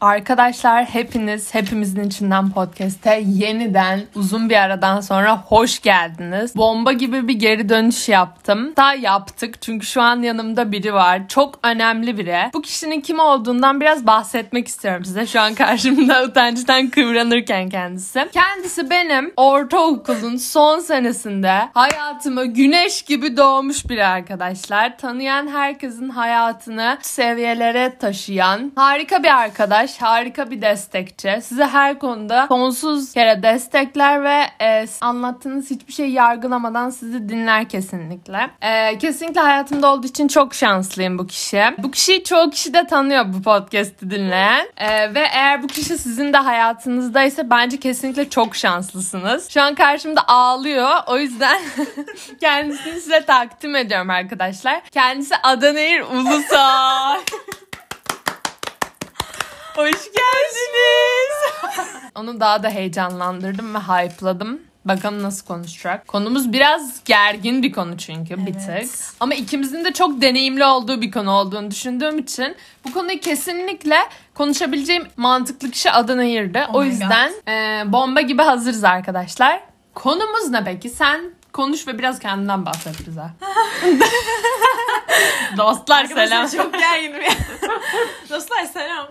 Arkadaşlar 0.00 0.84
hepiniz 0.84 1.54
hepimizin 1.54 2.04
içinden 2.04 2.50
podcast'e 2.50 3.22
yeniden 3.26 4.00
uzun 4.14 4.50
bir 4.50 4.56
aradan 4.56 5.00
sonra 5.00 5.38
hoş 5.38 5.80
geldiniz. 5.80 6.56
Bomba 6.56 6.92
gibi 6.92 7.28
bir 7.28 7.34
geri 7.34 7.68
dönüş 7.68 8.08
yaptım. 8.08 8.72
Daha 8.76 8.94
yaptık 8.94 9.62
çünkü 9.62 9.86
şu 9.86 10.02
an 10.02 10.22
yanımda 10.22 10.72
biri 10.72 10.94
var. 10.94 11.28
Çok 11.28 11.58
önemli 11.62 12.18
biri. 12.18 12.38
Bu 12.54 12.62
kişinin 12.62 13.00
kim 13.00 13.18
olduğundan 13.18 13.80
biraz 13.80 14.06
bahsetmek 14.06 14.68
istiyorum 14.68 15.04
size. 15.04 15.26
Şu 15.26 15.40
an 15.40 15.54
karşımda 15.54 16.24
utançtan 16.28 16.88
kıvranırken 16.88 17.68
kendisi. 17.68 18.28
Kendisi 18.32 18.90
benim 18.90 19.32
ortaokulun 19.36 20.36
son 20.36 20.80
senesinde 20.80 21.68
hayatıma 21.74 22.44
güneş 22.44 23.02
gibi 23.02 23.36
doğmuş 23.36 23.88
biri 23.88 24.06
arkadaşlar. 24.06 24.98
Tanıyan 24.98 25.48
herkesin 25.48 26.08
hayatını 26.08 26.98
seviyelere 27.02 27.96
taşıyan 27.98 28.72
harika 28.76 29.22
bir 29.22 29.38
arkadaş 29.38 29.87
harika 29.96 30.50
bir 30.50 30.62
destekçi. 30.62 31.38
Size 31.42 31.66
her 31.66 31.98
konuda 31.98 32.46
sonsuz 32.48 33.12
kere 33.12 33.42
destekler 33.42 34.24
ve 34.24 34.64
e, 34.64 34.86
anlattığınız 35.00 35.70
hiçbir 35.70 35.92
şey 35.92 36.10
yargılamadan 36.10 36.90
sizi 36.90 37.28
dinler 37.28 37.68
kesinlikle. 37.68 38.50
E, 38.62 38.98
kesinlikle 38.98 39.40
hayatımda 39.40 39.92
olduğu 39.92 40.06
için 40.06 40.28
çok 40.28 40.54
şanslıyım 40.54 41.18
bu 41.18 41.26
kişi. 41.26 41.62
Bu 41.78 41.90
kişiyi 41.90 42.24
çoğu 42.24 42.50
kişi 42.50 42.74
de 42.74 42.86
tanıyor 42.86 43.24
bu 43.32 43.42
podcast'i 43.42 44.10
dinleyen. 44.10 44.66
E, 44.76 45.14
ve 45.14 45.26
eğer 45.32 45.62
bu 45.62 45.66
kişi 45.66 45.98
sizin 45.98 46.32
de 46.32 46.36
hayatınızdaysa 46.36 47.50
bence 47.50 47.80
kesinlikle 47.80 48.30
çok 48.30 48.56
şanslısınız. 48.56 49.50
Şu 49.50 49.62
an 49.62 49.74
karşımda 49.74 50.28
ağlıyor. 50.28 50.90
O 51.06 51.18
yüzden 51.18 51.60
kendisini 52.40 53.00
size 53.00 53.24
takdim 53.24 53.76
ediyorum 53.76 54.10
arkadaşlar. 54.10 54.80
Kendisi 54.90 55.34
Adanehir 55.42 56.00
Ulusal. 56.00 57.18
Hoş 59.78 60.04
geldiniz. 60.04 61.34
Onu 62.14 62.40
daha 62.40 62.62
da 62.62 62.70
heyecanlandırdım 62.70 63.74
ve 63.74 63.78
hype'ladım. 63.78 64.60
Bakalım 64.84 65.22
nasıl 65.22 65.46
konuşacak. 65.46 66.08
Konumuz 66.08 66.52
biraz 66.52 67.04
gergin 67.04 67.62
bir 67.62 67.72
konu 67.72 67.98
çünkü 67.98 68.46
bir 68.46 68.52
tık. 68.52 68.90
Ama 69.20 69.34
ikimizin 69.34 69.84
de 69.84 69.92
çok 69.92 70.20
deneyimli 70.20 70.64
olduğu 70.64 71.00
bir 71.00 71.10
konu 71.10 71.30
olduğunu 71.30 71.70
düşündüğüm 71.70 72.18
için 72.18 72.56
bu 72.86 72.92
konuyu 72.92 73.20
kesinlikle 73.20 73.96
konuşabileceğim 74.34 75.06
mantıklı 75.16 75.70
kişi 75.70 75.90
Adana'yırdı. 75.90 76.66
Oh 76.68 76.74
o 76.74 76.84
yüzden 76.84 77.32
e, 77.48 77.82
bomba 77.92 78.20
gibi 78.20 78.42
hazırız 78.42 78.84
arkadaşlar. 78.84 79.60
Konumuz 79.94 80.50
ne 80.50 80.64
peki? 80.64 80.90
Sen 80.90 81.20
konuş 81.52 81.86
ve 81.86 81.98
biraz 81.98 82.18
kendinden 82.18 82.66
bahset 82.66 83.06
bize. 83.06 83.22
Dostlar 85.56 86.04
selam. 86.04 86.48
Çok 86.48 86.72
gerginim 86.72 87.22
ya. 87.22 87.30
Dostlar 88.30 88.64
selam. 88.64 89.08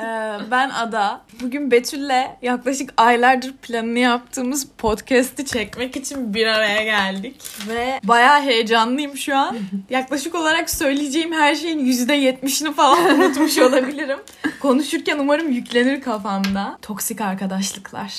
Ee, 0.00 0.50
ben 0.50 0.70
Ada. 0.70 1.20
Bugün 1.40 1.70
Betül'le 1.70 2.26
yaklaşık 2.42 2.94
aylardır 2.96 3.52
planını 3.52 3.98
yaptığımız 3.98 4.68
podcast'i 4.78 5.46
çekmek 5.46 5.96
için 5.96 6.34
bir 6.34 6.46
araya 6.46 6.82
geldik. 6.82 7.36
Ve 7.68 8.00
bayağı 8.04 8.40
heyecanlıyım 8.40 9.16
şu 9.16 9.36
an. 9.36 9.56
Yaklaşık 9.90 10.34
olarak 10.34 10.70
söyleyeceğim 10.70 11.32
her 11.32 11.54
şeyin 11.54 11.86
%70'ini 11.86 12.74
falan 12.74 13.14
unutmuş 13.14 13.58
olabilirim. 13.58 14.18
Konuşurken 14.60 15.18
umarım 15.18 15.52
yüklenir 15.52 16.00
kafamda. 16.02 16.78
Toksik 16.82 17.20
arkadaşlıklar. 17.20 18.14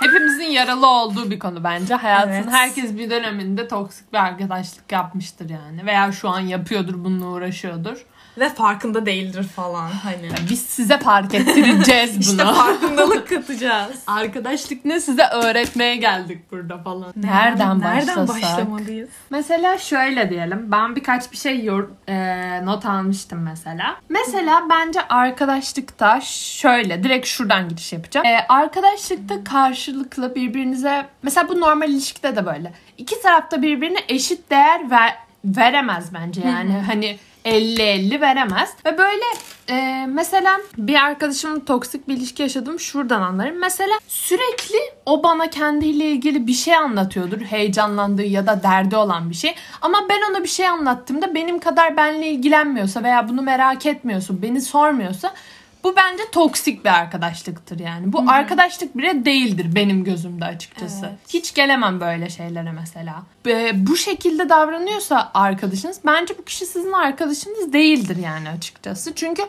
Hepimizin 0.00 0.50
yaralı 0.50 0.86
olduğu 0.86 1.30
bir 1.30 1.38
konu 1.38 1.64
bence. 1.64 1.94
Hayatın 1.94 2.30
evet. 2.30 2.50
herkes 2.50 2.98
bir 2.98 3.10
döneminde 3.10 3.68
toksik 3.68 4.12
bir 4.12 4.18
arkadaşlık 4.18 4.92
yapmıştır 4.92 5.50
yani. 5.50 5.86
Veya 5.86 6.12
şu 6.12 6.28
an 6.28 6.40
yapıyordur, 6.40 7.04
bununla 7.04 7.26
uğraşıyordur 7.26 8.06
ve 8.40 8.48
farkında 8.48 9.06
değildir 9.06 9.42
falan 9.42 9.90
hani. 9.90 10.28
Biz 10.50 10.60
size 10.62 10.98
fark 10.98 11.34
ettireceğiz 11.34 12.12
bunu. 12.14 12.20
işte 12.20 12.44
farkındalık 12.44 13.28
katacağız. 13.30 14.02
Arkadaşlık 14.06 14.84
ne 14.84 15.00
size 15.00 15.22
öğretmeye 15.22 15.96
geldik 15.96 16.52
burada 16.52 16.78
falan. 16.78 17.12
Nereden, 17.16 17.80
nereden 17.80 18.28
başlamalıyız? 18.28 19.08
Mesela 19.30 19.78
şöyle 19.78 20.30
diyelim. 20.30 20.72
Ben 20.72 20.96
birkaç 20.96 21.32
bir 21.32 21.36
şey 21.36 21.64
yor, 21.64 21.88
e, 22.08 22.66
not 22.66 22.86
almıştım 22.86 23.42
mesela. 23.42 23.96
Mesela 24.08 24.62
bence 24.70 25.00
arkadaşlıkta 25.08 26.20
şöyle 26.24 27.02
direkt 27.02 27.26
şuradan 27.26 27.68
giriş 27.68 27.92
yapacağım. 27.92 28.26
E, 28.26 28.46
arkadaşlıkta 28.48 29.44
karşılıklı 29.44 30.34
birbirinize 30.34 31.06
mesela 31.22 31.48
bu 31.48 31.60
normal 31.60 31.88
ilişkide 31.88 32.36
de 32.36 32.46
böyle. 32.46 32.72
İki 32.98 33.22
tarafta 33.22 33.62
birbirine 33.62 33.98
eşit 34.08 34.50
değer 34.50 34.90
ver, 34.90 35.14
veremez 35.44 36.14
bence 36.14 36.40
yani. 36.40 36.82
hani 36.86 37.18
50-50 37.44 38.20
veremez. 38.20 38.74
Ve 38.84 38.98
böyle 38.98 39.24
e, 39.70 40.06
mesela 40.06 40.60
bir 40.78 40.94
arkadaşımla 40.94 41.64
toksik 41.64 42.08
bir 42.08 42.16
ilişki 42.16 42.42
yaşadım 42.42 42.80
şuradan 42.80 43.22
anlarım. 43.22 43.58
Mesela 43.58 43.98
sürekli 44.08 44.78
o 45.06 45.22
bana 45.22 45.50
kendiyle 45.50 46.04
ilgili 46.04 46.46
bir 46.46 46.52
şey 46.52 46.76
anlatıyordur. 46.76 47.40
Heyecanlandığı 47.40 48.24
ya 48.24 48.46
da 48.46 48.62
derdi 48.62 48.96
olan 48.96 49.30
bir 49.30 49.34
şey. 49.34 49.54
Ama 49.82 49.98
ben 50.08 50.30
ona 50.30 50.42
bir 50.42 50.48
şey 50.48 50.68
anlattığımda 50.68 51.34
benim 51.34 51.58
kadar 51.58 51.96
benle 51.96 52.26
ilgilenmiyorsa 52.26 53.02
veya 53.02 53.28
bunu 53.28 53.42
merak 53.42 53.86
etmiyorsa, 53.86 54.42
beni 54.42 54.60
sormuyorsa 54.60 55.34
bu 55.84 55.96
bence 55.96 56.22
toksik 56.32 56.84
bir 56.84 56.90
arkadaşlıktır 56.90 57.78
yani. 57.78 58.12
Bu 58.12 58.22
Hı-hı. 58.22 58.30
arkadaşlık 58.30 58.96
bile 58.96 59.24
değildir 59.24 59.66
benim 59.74 60.04
gözümde 60.04 60.44
açıkçası. 60.44 61.06
Evet. 61.06 61.18
Hiç 61.28 61.54
gelemem 61.54 62.00
böyle 62.00 62.30
şeylere 62.30 62.72
mesela. 62.72 63.22
Bu 63.74 63.96
şekilde 63.96 64.48
davranıyorsa 64.48 65.30
arkadaşınız 65.34 66.00
bence 66.06 66.38
bu 66.38 66.44
kişi 66.44 66.66
sizin 66.66 66.92
arkadaşınız 66.92 67.72
değildir 67.72 68.16
yani 68.16 68.48
açıkçası. 68.48 69.14
Çünkü 69.14 69.42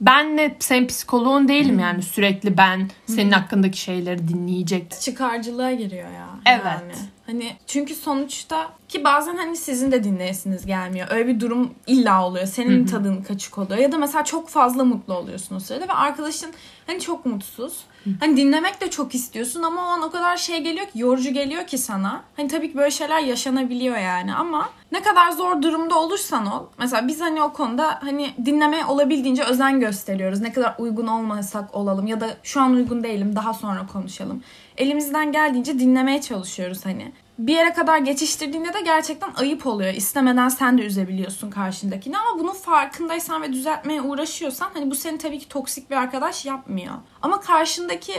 ben 0.00 0.36
ne 0.36 0.56
sen 0.58 0.86
psikoloğun 0.86 1.48
değilim 1.48 1.78
yani 1.78 2.02
sürekli 2.02 2.56
ben 2.56 2.90
senin 3.06 3.30
hakkındaki 3.30 3.78
şeyleri 3.78 4.28
dinleyecek. 4.28 4.90
Çıkarcılığa 5.00 5.72
giriyor 5.72 6.10
ya. 6.10 6.28
Evet. 6.46 6.64
Yani. 6.64 6.92
Hani 7.26 7.56
çünkü 7.66 7.94
sonuçta 7.94 8.72
ki 8.88 9.04
bazen 9.04 9.36
hani 9.36 9.56
sizin 9.56 9.92
de 9.92 10.04
dinleyesiniz 10.04 10.66
gelmiyor. 10.66 11.06
Öyle 11.10 11.26
bir 11.26 11.40
durum 11.40 11.74
illa 11.86 12.26
oluyor. 12.26 12.46
Senin 12.46 12.80
Hı-hı. 12.80 12.90
tadın 12.90 13.22
kaçık 13.22 13.58
oluyor. 13.58 13.78
Ya 13.78 13.92
da 13.92 13.98
mesela 13.98 14.24
çok 14.24 14.48
fazla 14.48 14.84
mutlu 14.84 15.14
oluyorsun 15.14 15.56
o 15.56 15.60
sırada 15.60 15.88
ve 15.88 15.92
arkadaşın 15.92 16.52
hani 16.86 17.00
çok 17.00 17.26
mutsuz. 17.26 17.84
Hı-hı. 18.04 18.14
Hani 18.20 18.36
dinlemek 18.36 18.80
de 18.80 18.90
çok 18.90 19.14
istiyorsun 19.14 19.62
ama 19.62 19.82
o 19.82 19.84
an 19.84 20.02
o 20.02 20.10
kadar 20.10 20.36
şey 20.36 20.62
geliyor 20.62 20.86
ki 20.86 20.98
yorucu 20.98 21.30
geliyor 21.30 21.66
ki 21.66 21.78
sana. 21.78 22.22
Hani 22.36 22.48
tabii 22.48 22.72
ki 22.72 22.78
böyle 22.78 22.90
şeyler 22.90 23.20
yaşanabiliyor 23.20 23.96
yani 23.96 24.34
ama 24.34 24.70
ne 24.92 25.02
kadar 25.02 25.30
zor 25.30 25.62
durumda 25.62 25.98
olursan 25.98 26.46
ol. 26.46 26.66
Mesela 26.78 27.08
biz 27.08 27.20
hani 27.20 27.42
o 27.42 27.52
konuda 27.52 27.98
hani 28.02 28.34
dinlemeye 28.44 28.84
olabildiğince 28.84 29.44
özen 29.44 29.80
gösteriyoruz. 29.80 30.40
Ne 30.40 30.52
kadar 30.52 30.74
uygun 30.78 31.06
olmasak 31.06 31.74
olalım 31.74 32.06
ya 32.06 32.20
da 32.20 32.30
şu 32.42 32.60
an 32.60 32.72
uygun 32.72 33.02
değilim 33.02 33.36
daha 33.36 33.54
sonra 33.54 33.86
konuşalım. 33.92 34.42
Elimizden 34.78 35.32
geldiğince 35.32 35.78
dinlemeye 35.78 36.20
çalışıyoruz 36.20 36.86
hani 36.86 37.12
bir 37.38 37.54
yere 37.54 37.72
kadar 37.72 37.98
geçiştirdiğinde 37.98 38.74
de 38.74 38.80
gerçekten 38.80 39.30
ayıp 39.36 39.66
oluyor. 39.66 39.94
İstemeden 39.94 40.48
sen 40.48 40.78
de 40.78 40.82
üzebiliyorsun 40.82 41.50
karşındakini 41.50 42.18
ama 42.18 42.38
bunun 42.38 42.52
farkındaysan 42.52 43.42
ve 43.42 43.52
düzeltmeye 43.52 44.02
uğraşıyorsan 44.02 44.70
hani 44.74 44.90
bu 44.90 44.94
seni 44.94 45.18
tabii 45.18 45.38
ki 45.38 45.48
toksik 45.48 45.90
bir 45.90 45.96
arkadaş 45.96 46.44
yapmıyor. 46.46 46.94
Ama 47.22 47.40
karşındaki 47.40 48.12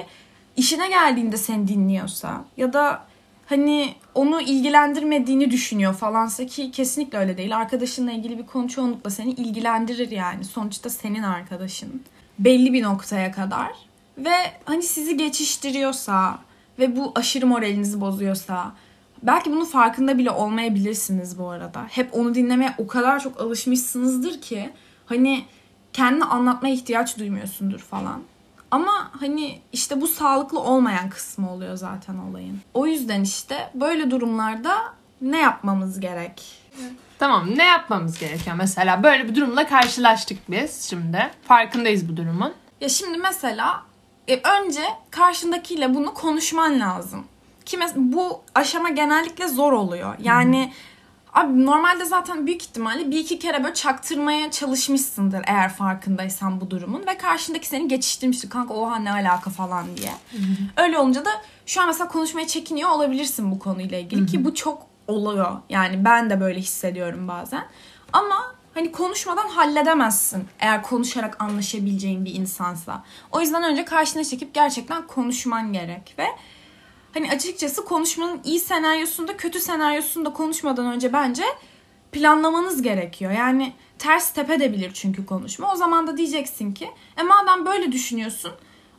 işine 0.57 0.87
geldiğinde 0.87 1.37
seni 1.37 1.67
dinliyorsa 1.67 2.45
ya 2.57 2.73
da 2.73 3.05
hani 3.45 3.95
onu 4.15 4.41
ilgilendirmediğini 4.41 5.51
düşünüyor 5.51 5.93
falansa 5.93 6.45
ki 6.45 6.71
kesinlikle 6.71 7.17
öyle 7.17 7.37
değil. 7.37 7.57
Arkadaşınla 7.57 8.11
ilgili 8.11 8.37
bir 8.37 8.45
konu 8.45 8.69
çoğunlukla 8.69 9.09
seni 9.09 9.31
ilgilendirir 9.31 10.11
yani. 10.11 10.45
Sonuçta 10.45 10.89
senin 10.89 11.23
arkadaşın. 11.23 12.03
Belli 12.39 12.73
bir 12.73 12.83
noktaya 12.83 13.31
kadar. 13.31 13.71
Ve 14.17 14.35
hani 14.65 14.83
sizi 14.83 15.17
geçiştiriyorsa 15.17 16.39
ve 16.79 16.95
bu 16.95 17.11
aşırı 17.15 17.47
moralinizi 17.47 18.01
bozuyorsa 18.01 18.71
Belki 19.25 19.51
bunun 19.51 19.65
farkında 19.65 20.17
bile 20.17 20.31
olmayabilirsiniz 20.31 21.39
bu 21.39 21.49
arada. 21.49 21.85
Hep 21.89 22.09
onu 22.13 22.35
dinlemeye 22.35 22.75
o 22.77 22.87
kadar 22.87 23.19
çok 23.19 23.41
alışmışsınızdır 23.41 24.41
ki 24.41 24.69
hani 25.05 25.45
kendini 25.93 26.25
anlatmaya 26.25 26.73
ihtiyaç 26.73 27.17
duymuyorsundur 27.17 27.79
falan. 27.79 28.23
Ama 28.71 29.11
hani 29.19 29.61
işte 29.73 30.01
bu 30.01 30.07
sağlıklı 30.07 30.59
olmayan 30.59 31.09
kısmı 31.09 31.51
oluyor 31.51 31.75
zaten 31.75 32.17
olayın. 32.17 32.61
O 32.73 32.87
yüzden 32.87 33.21
işte 33.21 33.69
böyle 33.73 34.11
durumlarda 34.11 34.75
ne 35.21 35.39
yapmamız 35.39 35.99
gerek? 35.99 36.61
Tamam 37.19 37.49
ne 37.55 37.63
yapmamız 37.63 38.19
gerekiyor 38.19 38.55
mesela? 38.55 39.03
Böyle 39.03 39.27
bir 39.27 39.35
durumla 39.35 39.67
karşılaştık 39.67 40.37
biz 40.51 40.81
şimdi. 40.81 41.31
Farkındayız 41.47 42.09
bu 42.09 42.17
durumun. 42.17 42.53
Ya 42.81 42.89
şimdi 42.89 43.17
mesela 43.17 43.83
e, 44.27 44.41
önce 44.61 44.81
karşındakiyle 45.11 45.95
bunu 45.95 46.13
konuşman 46.13 46.79
lazım. 46.79 47.25
Ki 47.65 47.79
bu 47.95 48.41
aşama 48.55 48.89
genellikle 48.89 49.47
zor 49.47 49.71
oluyor. 49.71 50.15
Yani 50.19 50.65
hmm. 50.65 51.43
abi 51.43 51.65
normalde 51.65 52.05
zaten 52.05 52.47
büyük 52.47 52.61
ihtimalle 52.63 53.11
bir 53.11 53.19
iki 53.19 53.39
kere 53.39 53.63
böyle 53.63 53.73
çaktırmaya 53.73 54.51
çalışmışsındır 54.51 55.41
eğer 55.47 55.73
farkındaysan 55.73 56.61
bu 56.61 56.71
durumun 56.71 57.07
ve 57.07 57.17
karşındaki 57.17 57.67
seni 57.67 57.87
geçiştirmiştir. 57.87 58.49
Kanka 58.49 58.73
oha 58.73 58.95
ne 58.95 59.11
alaka 59.11 59.49
falan 59.49 59.97
diye. 59.97 60.11
Hmm. 60.31 60.39
Öyle 60.77 60.99
olunca 60.99 61.25
da 61.25 61.31
şu 61.65 61.81
an 61.81 61.87
mesela 61.87 62.07
konuşmaya 62.07 62.47
çekiniyor 62.47 62.89
olabilirsin 62.89 63.51
bu 63.51 63.59
konuyla 63.59 63.97
ilgili 63.97 64.19
hmm. 64.19 64.27
ki 64.27 64.45
bu 64.45 64.55
çok 64.55 64.87
oluyor. 65.07 65.57
Yani 65.69 66.05
ben 66.05 66.29
de 66.29 66.41
böyle 66.41 66.59
hissediyorum 66.59 67.27
bazen. 67.27 67.65
Ama 68.13 68.55
hani 68.75 68.91
konuşmadan 68.91 69.47
halledemezsin 69.47 70.47
eğer 70.59 70.83
konuşarak 70.83 71.43
anlaşabileceğin 71.43 72.25
bir 72.25 72.35
insansa. 72.35 73.03
O 73.31 73.41
yüzden 73.41 73.63
önce 73.63 73.85
karşına 73.85 74.23
çekip 74.23 74.53
gerçekten 74.53 75.07
konuşman 75.07 75.73
gerek 75.73 76.15
ve 76.17 76.25
hani 77.13 77.31
açıkçası 77.31 77.85
konuşmanın 77.85 78.41
iyi 78.43 78.59
senaryosunda 78.59 79.37
kötü 79.37 79.59
senaryosunda 79.59 80.33
konuşmadan 80.33 80.85
önce 80.85 81.13
bence 81.13 81.43
planlamanız 82.11 82.81
gerekiyor. 82.81 83.31
Yani 83.31 83.73
ters 83.99 84.33
tepedebilir 84.33 84.91
çünkü 84.93 85.25
konuşma. 85.25 85.73
O 85.73 85.75
zaman 85.75 86.07
da 86.07 86.17
diyeceksin 86.17 86.73
ki 86.73 86.89
e 87.17 87.23
madem 87.23 87.65
böyle 87.65 87.91
düşünüyorsun 87.91 88.51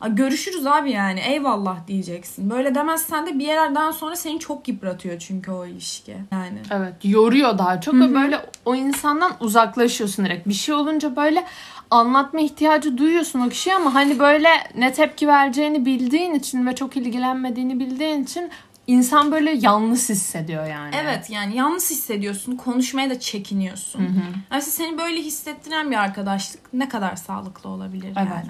görüşürüz 0.09 0.67
abi 0.67 0.91
yani 0.91 1.19
eyvallah 1.19 1.87
diyeceksin. 1.87 2.49
Böyle 2.49 2.75
demezsen 2.75 3.25
de 3.25 3.39
bir 3.39 3.45
yerden 3.45 3.91
sonra 3.91 4.15
seni 4.15 4.39
çok 4.39 4.67
yıpratıyor 4.67 5.19
çünkü 5.19 5.51
o 5.51 5.65
ilişki. 5.65 6.17
Yani. 6.31 6.59
Evet 6.71 6.93
yoruyor 7.03 7.57
daha 7.57 7.81
çok 7.81 7.93
ve 7.93 8.13
böyle 8.13 8.39
o 8.65 8.75
insandan 8.75 9.31
uzaklaşıyorsun 9.39 10.25
direkt. 10.25 10.47
Bir 10.47 10.53
şey 10.53 10.75
olunca 10.75 11.15
böyle 11.15 11.43
anlatma 11.91 12.39
ihtiyacı 12.39 12.97
duyuyorsun 12.97 13.39
o 13.39 13.49
kişiye 13.49 13.75
ama 13.75 13.93
hani 13.93 14.19
böyle 14.19 14.49
ne 14.77 14.93
tepki 14.93 15.27
vereceğini 15.27 15.85
bildiğin 15.85 16.33
için 16.33 16.67
ve 16.67 16.75
çok 16.75 16.97
ilgilenmediğini 16.97 17.79
bildiğin 17.79 18.23
için 18.23 18.51
insan 18.87 19.31
böyle 19.31 19.51
yalnız 19.51 20.09
hissediyor 20.09 20.65
yani. 20.65 20.95
Evet 21.01 21.29
yani 21.29 21.55
yalnız 21.55 21.91
hissediyorsun. 21.91 22.55
Konuşmaya 22.55 23.09
da 23.09 23.19
çekiniyorsun. 23.19 23.99
Hı 23.99 24.03
hı. 24.03 24.21
Yani 24.51 24.61
seni 24.61 24.97
böyle 24.97 25.21
hissettiren 25.21 25.91
bir 25.91 25.95
arkadaşlık 25.95 26.73
ne 26.73 26.89
kadar 26.89 27.15
sağlıklı 27.15 27.69
olabilir 27.69 28.13
evet. 28.17 28.17
yani. 28.17 28.49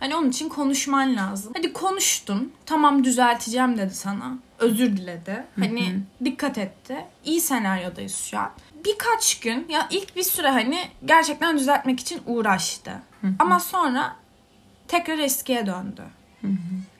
Hani 0.00 0.16
onun 0.16 0.30
için 0.30 0.48
konuşman 0.48 1.16
lazım. 1.16 1.52
Hadi 1.56 1.72
konuştun. 1.72 2.52
Tamam 2.66 3.04
düzelteceğim 3.04 3.78
dedi 3.78 3.94
sana. 3.94 4.38
Özür 4.58 4.96
diledi. 4.96 5.44
Hani 5.58 5.90
Hı-hı. 5.90 6.24
dikkat 6.24 6.58
etti. 6.58 7.04
İyi 7.24 7.40
senaryodayız 7.40 8.16
şu 8.16 8.38
an. 8.38 8.50
Birkaç 8.84 9.40
gün 9.40 9.66
ya 9.68 9.86
ilk 9.90 10.16
bir 10.16 10.22
süre 10.22 10.50
hani 10.50 10.78
gerçekten 11.04 11.58
düzeltmek 11.58 12.00
için 12.00 12.20
uğraştı. 12.26 12.90
Hı-hı. 13.20 13.32
Ama 13.38 13.60
sonra 13.60 14.16
tekrar 14.88 15.18
eskiye 15.18 15.66
döndü. 15.66 16.02
Hı-hı. 16.40 16.52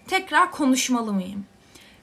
Tekrar 0.09 0.51
konuşmalı 0.51 1.13
mıyım? 1.13 1.45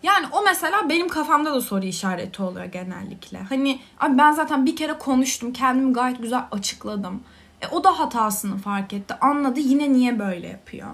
Yani 0.03 0.25
o 0.31 0.43
mesela 0.45 0.89
benim 0.89 1.09
kafamda 1.09 1.53
da 1.53 1.61
soru 1.61 1.85
işareti 1.85 2.41
oluyor 2.41 2.65
genellikle. 2.65 3.39
Hani 3.39 3.79
abi 3.99 4.17
ben 4.17 4.31
zaten 4.31 4.65
bir 4.65 4.75
kere 4.75 4.93
konuştum. 4.97 5.53
Kendimi 5.53 5.93
gayet 5.93 6.21
güzel 6.21 6.43
açıkladım. 6.51 7.23
E, 7.63 7.67
o 7.67 7.83
da 7.83 7.99
hatasını 7.99 8.57
fark 8.57 8.93
etti. 8.93 9.13
Anladı 9.21 9.59
yine 9.59 9.93
niye 9.93 10.19
böyle 10.19 10.47
yapıyor. 10.47 10.87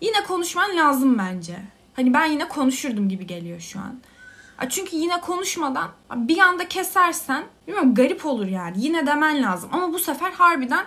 Yine 0.00 0.24
konuşman 0.24 0.76
lazım 0.76 1.18
bence. 1.18 1.56
Hani 1.96 2.14
ben 2.14 2.24
yine 2.24 2.48
konuşurdum 2.48 3.08
gibi 3.08 3.26
geliyor 3.26 3.60
şu 3.60 3.80
an. 3.80 4.00
Çünkü 4.68 4.96
yine 4.96 5.20
konuşmadan 5.20 5.90
bir 6.16 6.38
anda 6.38 6.68
kesersen 6.68 7.44
bilmiyorum 7.70 7.94
garip 7.94 8.26
olur 8.26 8.46
yani. 8.46 8.76
Yine 8.76 9.06
demen 9.06 9.42
lazım. 9.42 9.70
Ama 9.72 9.92
bu 9.92 9.98
sefer 9.98 10.30
harbiden 10.30 10.84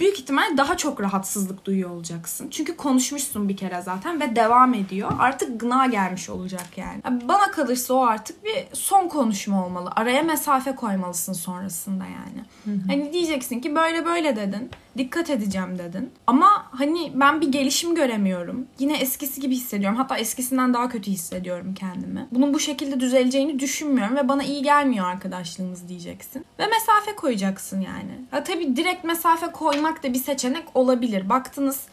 büyük 0.00 0.18
ihtimal 0.18 0.56
daha 0.56 0.76
çok 0.76 1.00
rahatsızlık 1.00 1.64
duyuyor 1.64 1.90
olacaksın. 1.90 2.48
Çünkü 2.50 2.76
konuşmuşsun 2.76 3.48
bir 3.48 3.56
kere 3.56 3.82
zaten 3.82 4.20
ve 4.20 4.36
devam 4.36 4.74
ediyor. 4.74 5.12
Artık 5.18 5.60
gına 5.60 5.86
gelmiş 5.86 6.30
olacak 6.30 6.66
yani. 6.76 7.02
Bana 7.28 7.50
kalırsa 7.50 7.94
o 7.94 8.00
artık 8.00 8.44
bir 8.44 8.66
son 8.72 9.08
konuşma 9.08 9.66
olmalı. 9.66 9.90
Araya 9.96 10.22
mesafe 10.22 10.74
koymalısın 10.74 11.32
sonrasında 11.32 12.04
yani. 12.04 12.44
Hı 12.64 12.70
hı. 12.70 12.88
Hani 12.88 13.12
diyeceksin 13.12 13.60
ki 13.60 13.74
böyle 13.74 14.04
böyle 14.04 14.36
dedin. 14.36 14.70
Dikkat 14.98 15.30
edeceğim 15.30 15.78
dedin. 15.78 16.10
Ama 16.26 16.66
hani 16.70 17.12
ben 17.14 17.40
bir 17.40 17.52
gelişim 17.52 17.94
göremiyorum. 17.94 18.66
Yine 18.78 18.96
eskisi 18.96 19.40
gibi 19.40 19.54
hissediyorum. 19.54 19.98
Hatta 19.98 20.18
eskisinden 20.18 20.74
daha 20.74 20.88
kötü 20.88 21.10
hissediyorum 21.10 21.74
kendimi. 21.74 22.26
Bunun 22.32 22.54
bu 22.54 22.60
şekilde 22.60 23.00
düzeleceğini 23.00 23.58
düşünmüyorum 23.58 24.16
ve 24.16 24.28
bana 24.28 24.42
iyi 24.46 24.62
gelmiyor 24.62 25.06
arkadaşlığımız 25.06 25.88
diyeceksin. 25.88 26.44
Ve 26.58 26.66
mesafe 26.66 27.16
koyacaksın 27.16 27.80
yani. 27.80 28.20
Ha 28.30 28.44
tabii 28.44 28.76
direkt 28.76 29.04
mesafe 29.04 29.46
koymak 29.46 30.02
da 30.02 30.12
bir 30.12 30.18
seçenek 30.18 30.64
olabilir. 30.74 31.28
Baktınız 31.28 31.86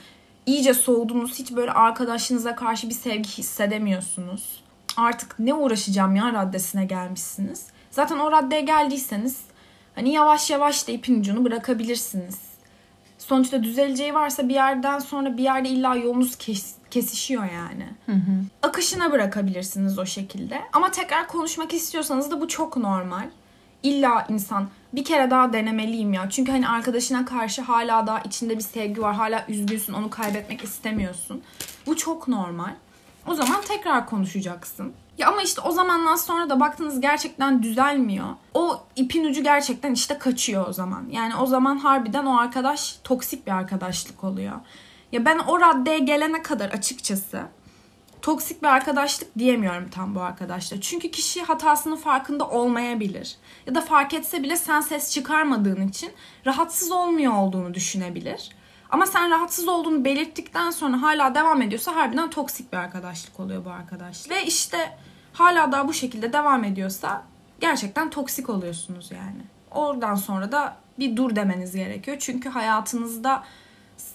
iyice 0.45 0.73
soğudunuz. 0.73 1.39
Hiç 1.39 1.51
böyle 1.51 1.71
arkadaşınıza 1.71 2.55
karşı 2.55 2.89
bir 2.89 2.93
sevgi 2.93 3.29
hissedemiyorsunuz. 3.29 4.63
Artık 4.97 5.39
ne 5.39 5.53
uğraşacağım 5.53 6.15
ya 6.15 6.33
raddesine 6.33 6.85
gelmişsiniz. 6.85 7.67
Zaten 7.91 8.19
o 8.19 8.31
raddeye 8.31 8.61
geldiyseniz 8.61 9.41
hani 9.95 10.13
yavaş 10.13 10.49
yavaş 10.49 10.87
da 10.87 10.91
ipin 10.91 11.19
ucunu 11.19 11.45
bırakabilirsiniz. 11.45 12.39
Sonuçta 13.17 13.63
düzeleceği 13.63 14.13
varsa 14.13 14.49
bir 14.49 14.53
yerden 14.53 14.99
sonra 14.99 15.37
bir 15.37 15.43
yerde 15.43 15.69
illa 15.69 15.95
yolunuz 15.95 16.35
kes, 16.35 16.75
kesişiyor 16.93 17.43
yani. 17.43 17.87
Hı 18.05 18.11
hı. 18.11 18.45
Akışına 18.61 19.11
bırakabilirsiniz 19.11 19.99
o 19.99 20.05
şekilde. 20.05 20.61
Ama 20.73 20.91
tekrar 20.91 21.27
konuşmak 21.27 21.73
istiyorsanız 21.73 22.31
da 22.31 22.41
bu 22.41 22.47
çok 22.47 22.77
normal. 22.77 23.29
İlla 23.83 24.25
insan 24.29 24.67
bir 24.93 25.03
kere 25.03 25.29
daha 25.29 25.53
denemeliyim 25.53 26.13
ya. 26.13 26.29
Çünkü 26.29 26.51
hani 26.51 26.67
arkadaşına 26.69 27.25
karşı 27.25 27.61
hala 27.61 28.07
daha 28.07 28.19
içinde 28.19 28.57
bir 28.57 28.63
sevgi 28.63 29.01
var. 29.01 29.15
Hala 29.15 29.45
üzgünsün. 29.47 29.93
Onu 29.93 30.09
kaybetmek 30.09 30.63
istemiyorsun. 30.63 31.41
Bu 31.87 31.97
çok 31.97 32.27
normal. 32.27 32.73
O 33.27 33.35
zaman 33.35 33.61
tekrar 33.61 34.05
konuşacaksın. 34.05 34.93
Ya 35.17 35.27
ama 35.27 35.41
işte 35.41 35.61
o 35.61 35.71
zamandan 35.71 36.15
sonra 36.15 36.49
da 36.49 36.59
baktınız 36.59 37.01
gerçekten 37.01 37.63
düzelmiyor. 37.63 38.27
O 38.53 38.81
ipin 38.95 39.25
ucu 39.25 39.43
gerçekten 39.43 39.93
işte 39.93 40.17
kaçıyor 40.17 40.67
o 40.67 40.73
zaman. 40.73 41.05
Yani 41.11 41.35
o 41.35 41.45
zaman 41.45 41.77
harbiden 41.77 42.25
o 42.25 42.37
arkadaş 42.37 42.97
toksik 43.03 43.47
bir 43.47 43.51
arkadaşlık 43.51 44.23
oluyor. 44.23 44.55
Ya 45.13 45.25
ben 45.25 45.39
o 45.39 45.59
raddeye 45.59 45.99
gelene 45.99 46.43
kadar 46.43 46.69
açıkçası 46.69 47.41
toksik 48.21 48.61
bir 48.61 48.67
arkadaşlık 48.67 49.39
diyemiyorum 49.39 49.89
tam 49.89 50.15
bu 50.15 50.21
arkadaşla. 50.21 50.81
Çünkü 50.81 51.11
kişi 51.11 51.43
hatasının 51.43 51.95
farkında 51.95 52.49
olmayabilir. 52.49 53.35
Ya 53.67 53.75
da 53.75 53.81
fark 53.81 54.13
etse 54.13 54.43
bile 54.43 54.57
sen 54.57 54.81
ses 54.81 55.11
çıkarmadığın 55.11 55.87
için 55.87 56.11
rahatsız 56.45 56.91
olmuyor 56.91 57.33
olduğunu 57.33 57.73
düşünebilir. 57.73 58.49
Ama 58.89 59.05
sen 59.05 59.31
rahatsız 59.31 59.67
olduğunu 59.67 60.05
belirttikten 60.05 60.71
sonra 60.71 61.01
hala 61.01 61.35
devam 61.35 61.61
ediyorsa 61.61 61.95
harbiden 61.95 62.29
toksik 62.29 62.73
bir 62.73 62.77
arkadaşlık 62.77 63.39
oluyor 63.39 63.65
bu 63.65 63.69
arkadaşlık. 63.69 64.31
Ve 64.31 64.45
işte 64.45 64.97
hala 65.33 65.71
daha 65.71 65.87
bu 65.87 65.93
şekilde 65.93 66.33
devam 66.33 66.63
ediyorsa 66.63 67.23
gerçekten 67.59 68.09
toksik 68.09 68.49
oluyorsunuz 68.49 69.11
yani. 69.11 69.41
Oradan 69.71 70.15
sonra 70.15 70.51
da 70.51 70.77
bir 70.99 71.15
dur 71.15 71.35
demeniz 71.35 71.75
gerekiyor. 71.75 72.17
Çünkü 72.19 72.49
hayatınızda 72.49 73.43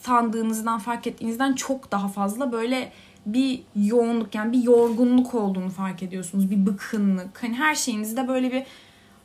sandığınızdan 0.03 0.79
fark 0.79 1.07
ettiğinizden 1.07 1.53
çok 1.53 1.93
daha 1.93 2.09
fazla 2.09 2.53
böyle 2.53 2.93
bir 3.27 3.63
yoğunluk 3.77 4.35
yani 4.35 4.53
bir 4.53 4.63
yorgunluk 4.63 5.35
olduğunu 5.35 5.71
fark 5.71 6.03
ediyorsunuz. 6.03 6.51
Bir 6.51 6.67
bıkkınlık. 6.67 7.43
Hani 7.43 7.55
her 7.55 7.75
şeyinizde 7.75 8.29
böyle 8.29 8.53
bir 8.53 8.63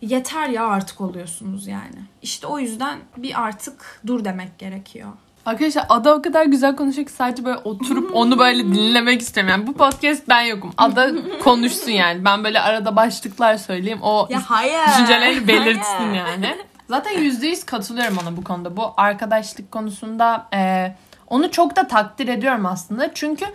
yeter 0.01 0.49
ya 0.49 0.67
artık 0.67 1.01
oluyorsunuz 1.01 1.67
yani. 1.67 1.95
İşte 2.21 2.47
o 2.47 2.59
yüzden 2.59 2.99
bir 3.17 3.41
artık 3.41 4.01
dur 4.07 4.25
demek 4.25 4.59
gerekiyor. 4.59 5.09
Arkadaşlar 5.45 5.85
Ada 5.89 6.15
o 6.15 6.21
kadar 6.21 6.45
güzel 6.45 6.75
konuşuyor 6.75 7.07
ki 7.07 7.13
sadece 7.13 7.45
böyle 7.45 7.57
oturup 7.57 8.11
onu 8.15 8.39
böyle 8.39 8.63
dinlemek 8.63 9.21
istiyorum. 9.21 9.51
Yani 9.51 9.67
bu 9.67 9.73
podcast 9.73 10.29
ben 10.29 10.41
yokum. 10.41 10.73
Ada 10.77 11.11
konuşsun 11.43 11.91
yani. 11.91 12.25
Ben 12.25 12.43
böyle 12.43 12.59
arada 12.61 12.95
başlıklar 12.95 13.57
söyleyeyim. 13.57 13.99
O 14.01 14.27
ya 14.29 14.41
hayır. 14.45 14.87
düşüncelerini 14.87 15.47
belirtsin 15.47 15.93
hayır. 15.97 16.15
yani. 16.15 16.57
Zaten 16.89 17.19
yüzde 17.19 17.47
yüz 17.47 17.63
katılıyorum 17.63 18.17
ona 18.17 18.37
bu 18.37 18.43
konuda. 18.43 18.77
Bu 18.77 18.93
arkadaşlık 18.97 19.71
konusunda 19.71 20.47
e, 20.53 20.91
onu 21.27 21.51
çok 21.51 21.75
da 21.75 21.87
takdir 21.87 22.27
ediyorum 22.27 22.65
aslında. 22.65 23.13
Çünkü 23.13 23.45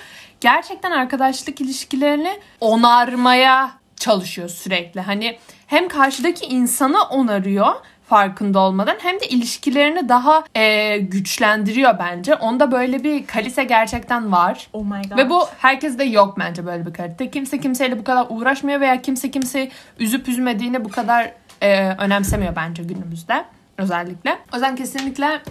gerçekten 0.40 0.90
arkadaşlık 0.90 1.60
ilişkilerini 1.60 2.40
onarmaya 2.60 3.70
çalışıyor 3.96 4.48
sürekli. 4.48 5.00
Hani 5.00 5.38
hem 5.66 5.88
karşıdaki 5.88 6.46
insanı 6.46 7.02
onarıyor 7.02 7.74
farkında 8.08 8.58
olmadan 8.58 8.96
hem 8.98 9.20
de 9.20 9.28
ilişkilerini 9.28 10.08
daha 10.08 10.44
e, 10.54 10.98
güçlendiriyor 10.98 11.98
bence. 11.98 12.34
Onda 12.34 12.72
böyle 12.72 13.04
bir 13.04 13.26
kalite 13.26 13.64
gerçekten 13.64 14.32
var. 14.32 14.68
Oh 14.72 14.84
my 14.84 15.02
God. 15.08 15.18
Ve 15.18 15.30
bu 15.30 15.46
herkeste 15.58 16.04
yok 16.04 16.38
bence 16.38 16.66
böyle 16.66 16.86
bir 16.86 16.92
kalite. 16.92 17.30
Kimse 17.30 17.60
kimseyle 17.60 17.98
bu 17.98 18.04
kadar 18.04 18.26
uğraşmıyor 18.28 18.80
veya 18.80 19.02
kimse 19.02 19.30
kimseyi 19.30 19.70
üzüp 19.98 20.28
üzmediğini 20.28 20.84
bu 20.84 20.88
kadar 20.88 21.32
e, 21.60 21.88
önemsemiyor 21.98 22.56
bence 22.56 22.82
günümüzde 22.82 23.44
özellikle. 23.78 24.38
O 24.52 24.56
yüzden 24.56 24.76
kesinlikle 24.76 25.42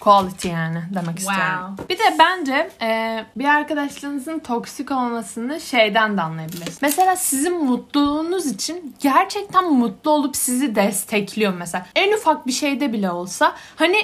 quality 0.00 0.48
yani 0.48 0.82
demek 0.94 1.18
istiyorum. 1.18 1.76
Bir 1.88 1.98
de 1.98 2.16
bence 2.18 2.70
e, 2.82 3.24
bir 3.36 3.44
arkadaşlığınızın 3.44 4.38
toksik 4.38 4.90
olmasını 4.90 5.60
şeyden 5.60 6.16
de 6.16 6.22
anlayabilirsiniz. 6.22 6.78
Mesela 6.82 7.16
sizin 7.16 7.64
mutluluğunuz 7.64 8.46
için 8.46 8.96
gerçekten 9.00 9.72
mutlu 9.72 10.10
olup 10.10 10.36
sizi 10.36 10.74
destekliyor 10.74 11.54
mesela. 11.54 11.86
En 11.94 12.12
ufak 12.12 12.46
bir 12.46 12.52
şeyde 12.52 12.92
bile 12.92 13.10
olsa 13.10 13.54
hani 13.76 13.96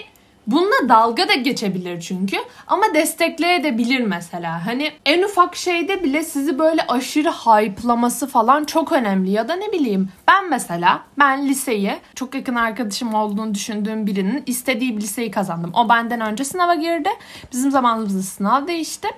Bununla 0.46 0.88
dalga 0.88 1.28
da 1.28 1.34
geçebilir 1.34 2.00
çünkü 2.00 2.36
ama 2.66 2.94
destekleyebilir 2.94 4.00
mesela. 4.00 4.66
Hani 4.66 4.92
en 5.04 5.22
ufak 5.22 5.56
şeyde 5.56 6.04
bile 6.04 6.22
sizi 6.24 6.58
böyle 6.58 6.82
aşırı 6.88 7.30
hype'laması 7.30 8.26
falan 8.26 8.64
çok 8.64 8.92
önemli 8.92 9.30
ya 9.30 9.48
da 9.48 9.56
ne 9.56 9.72
bileyim. 9.72 10.08
Ben 10.28 10.50
mesela 10.50 11.02
ben 11.18 11.48
liseyi 11.48 11.96
çok 12.14 12.34
yakın 12.34 12.54
arkadaşım 12.54 13.14
olduğunu 13.14 13.54
düşündüğüm 13.54 14.06
birinin 14.06 14.42
istediği 14.46 14.96
bir 14.96 15.02
liseyi 15.02 15.30
kazandım. 15.30 15.70
O 15.74 15.88
benden 15.88 16.20
önce 16.20 16.44
sınava 16.44 16.74
girdi. 16.74 17.08
Bizim 17.52 17.70
zamanımızda 17.70 18.22
sınav 18.22 18.66
değişti. 18.66 19.08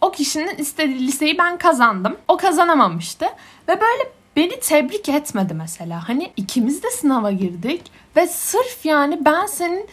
O 0.00 0.10
kişinin 0.10 0.56
istediği 0.56 1.06
liseyi 1.06 1.38
ben 1.38 1.58
kazandım. 1.58 2.16
O 2.28 2.36
kazanamamıştı. 2.36 3.26
Ve 3.68 3.80
böyle 3.80 4.12
beni 4.36 4.60
tebrik 4.60 5.08
etmedi 5.08 5.54
mesela. 5.54 6.08
Hani 6.08 6.32
ikimiz 6.36 6.82
de 6.82 6.90
sınava 6.90 7.30
girdik 7.30 7.82
ve 8.16 8.26
sırf 8.26 8.84
yani 8.84 9.18
ben 9.24 9.46
senin 9.46 9.88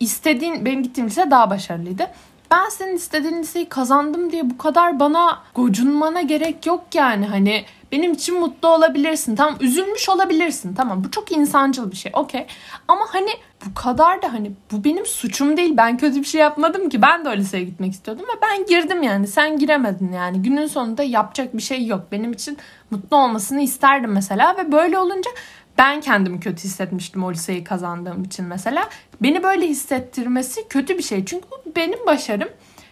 istediğin 0.00 0.64
benim 0.64 0.82
gittiğim 0.82 1.08
lise 1.08 1.30
daha 1.30 1.50
başarılıydı. 1.50 2.10
Ben 2.50 2.68
senin 2.68 2.96
istediğin 2.96 3.38
liseyi 3.38 3.68
kazandım 3.68 4.32
diye 4.32 4.50
bu 4.50 4.58
kadar 4.58 5.00
bana 5.00 5.42
gocunmana 5.54 6.22
gerek 6.22 6.66
yok 6.66 6.84
yani. 6.94 7.26
Hani 7.26 7.64
benim 7.92 8.12
için 8.12 8.40
mutlu 8.40 8.68
olabilirsin. 8.68 9.36
Tamam 9.36 9.56
üzülmüş 9.60 10.08
olabilirsin. 10.08 10.74
Tamam 10.74 11.04
bu 11.04 11.10
çok 11.10 11.32
insancıl 11.32 11.90
bir 11.90 11.96
şey. 11.96 12.12
Okey. 12.14 12.46
Ama 12.88 13.06
hani 13.08 13.30
bu 13.66 13.74
kadar 13.74 14.22
da 14.22 14.32
hani 14.32 14.52
bu 14.72 14.84
benim 14.84 15.06
suçum 15.06 15.56
değil. 15.56 15.76
Ben 15.76 15.98
kötü 15.98 16.20
bir 16.20 16.24
şey 16.24 16.40
yapmadım 16.40 16.88
ki. 16.88 17.02
Ben 17.02 17.24
de 17.24 17.28
o 17.28 17.32
liseye 17.32 17.64
gitmek 17.64 17.92
istiyordum 17.92 18.24
ve 18.24 18.40
ben 18.42 18.66
girdim 18.66 19.02
yani. 19.02 19.26
Sen 19.26 19.58
giremedin 19.58 20.12
yani. 20.12 20.42
Günün 20.42 20.66
sonunda 20.66 21.02
yapacak 21.02 21.56
bir 21.56 21.62
şey 21.62 21.86
yok. 21.86 22.00
Benim 22.12 22.32
için 22.32 22.58
mutlu 22.90 23.16
olmasını 23.16 23.60
isterdim 23.60 24.12
mesela 24.12 24.56
ve 24.56 24.72
böyle 24.72 24.98
olunca 24.98 25.30
ben 25.78 26.00
kendimi 26.00 26.40
kötü 26.40 26.64
hissetmiştim 26.64 27.24
o 27.24 27.32
liseyi 27.32 27.64
kazandığım 27.64 28.24
için 28.24 28.44
mesela. 28.44 28.88
Beni 29.22 29.42
böyle 29.42 29.68
hissettirmesi 29.68 30.68
kötü 30.68 30.98
bir 30.98 31.02
şey. 31.02 31.24
Çünkü 31.24 31.46
bu 31.50 31.76
benim 31.76 32.06
başarım. 32.06 32.48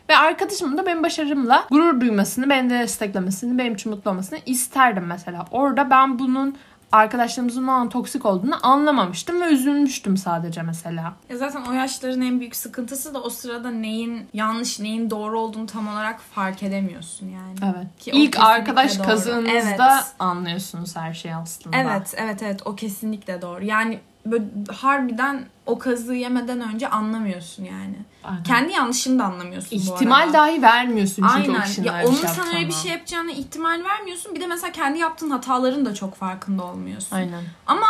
Ve 0.09 0.17
arkadaşımın 0.17 0.79
da 0.79 0.87
benim 0.87 1.03
başarımla 1.03 1.67
gurur 1.71 2.01
duymasını, 2.01 2.51
beni 2.51 2.71
de 2.71 2.79
desteklemesini, 2.79 3.59
benim 3.59 3.75
için 3.75 3.93
mutlu 3.93 4.11
olmasını 4.11 4.39
isterdim 4.47 5.05
mesela. 5.07 5.45
Orada 5.51 5.91
ben 5.91 6.19
bunun 6.19 6.57
arkadaşlarımızın 6.95 7.69
o 7.69 7.73
an 7.73 7.89
toksik 7.89 8.27
olduğunu 8.27 8.67
anlamamıştım 8.67 9.41
ve 9.41 9.45
üzülmüştüm 9.45 10.17
sadece 10.17 10.63
mesela. 10.63 11.13
Ya 11.31 11.37
zaten 11.37 11.63
o 11.69 11.73
yaşların 11.73 12.21
en 12.21 12.41
büyük 12.41 12.57
sıkıntısı 12.57 13.15
da 13.15 13.23
o 13.23 13.31
sırada 13.31 13.71
neyin 13.71 14.29
yanlış 14.33 14.81
neyin 14.81 15.11
doğru 15.11 15.41
olduğunu 15.41 15.67
tam 15.67 15.89
olarak 15.89 16.21
fark 16.21 16.63
edemiyorsun 16.63 17.29
yani. 17.29 17.75
Evet. 17.77 17.99
Ki 17.99 18.11
İlk 18.11 18.41
arkadaş 18.41 18.99
doğru. 18.99 19.07
kazığınızda 19.07 19.95
Evet. 19.95 20.15
anlıyorsunuz 20.19 20.97
her 20.97 21.15
şeyi 21.15 21.35
aslında. 21.35 21.77
Evet, 21.77 22.15
evet, 22.17 22.43
evet. 22.43 22.61
O 22.65 22.77
kesinlikle 22.77 23.43
doğru. 23.43 23.65
Yani 23.65 24.01
böyle 24.27 24.45
harbiden 24.77 25.47
o 25.67 25.79
kazığı 25.79 26.15
yemeden 26.15 26.61
önce 26.75 26.89
anlamıyorsun 26.89 27.65
yani. 27.65 27.97
Aynen. 28.25 28.43
Kendi 28.43 28.73
yanlışını 28.73 29.19
da 29.19 29.25
anlamıyorsun 29.25 29.71
bu 29.79 29.93
İhtimal 29.95 30.33
dahi 30.33 30.63
vermiyorsun 30.63 31.27
çünkü 31.37 31.51
o 31.51 31.55
Aynen. 31.55 31.67
kişinin 31.67 31.87
Ya 31.87 32.03
onun 32.07 32.15
şey 32.17 32.29
sana 32.29 32.49
öyle 32.57 32.67
bir 32.69 32.73
şey 32.73 32.91
yapacağına 32.93 33.31
ihtimal 33.31 33.85
vermiyorsun. 33.85 34.35
Bir 34.35 34.41
de 34.41 34.47
mesela 34.47 34.73
kendi 34.73 34.99
yaptığın 34.99 35.31
hataların 35.31 35.87
da 35.87 35.95
çok 35.95 36.15
farkında 36.15 36.65
olmuyorsun. 36.65 37.17
Aynen. 37.17 37.43
Ama 37.67 37.87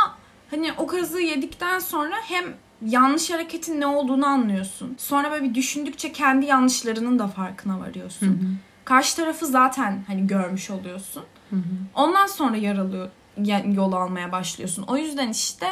hani 0.50 0.73
o 0.73 0.87
kazığı 0.87 1.21
yedikten 1.21 1.79
sonra 1.79 2.14
hem 2.25 2.45
yanlış 2.87 3.31
hareketin 3.31 3.81
ne 3.81 3.87
olduğunu 3.87 4.26
anlıyorsun. 4.26 4.95
Sonra 4.99 5.31
böyle 5.31 5.45
bir 5.45 5.55
düşündükçe 5.55 6.12
kendi 6.12 6.47
yanlışlarının 6.47 7.19
da 7.19 7.29
farkına 7.29 7.81
varıyorsun. 7.81 8.59
Karşı 8.85 9.17
tarafı 9.17 9.47
zaten 9.47 10.05
hani 10.07 10.26
görmüş 10.26 10.71
oluyorsun. 10.71 11.23
Ondan 11.95 12.26
sonra 12.26 12.57
yaralı 12.57 13.11
ya- 13.43 13.64
yol 13.73 13.93
almaya 13.93 14.33
başlıyorsun. 14.33 14.83
O 14.83 14.97
yüzden 14.97 15.29
işte 15.29 15.67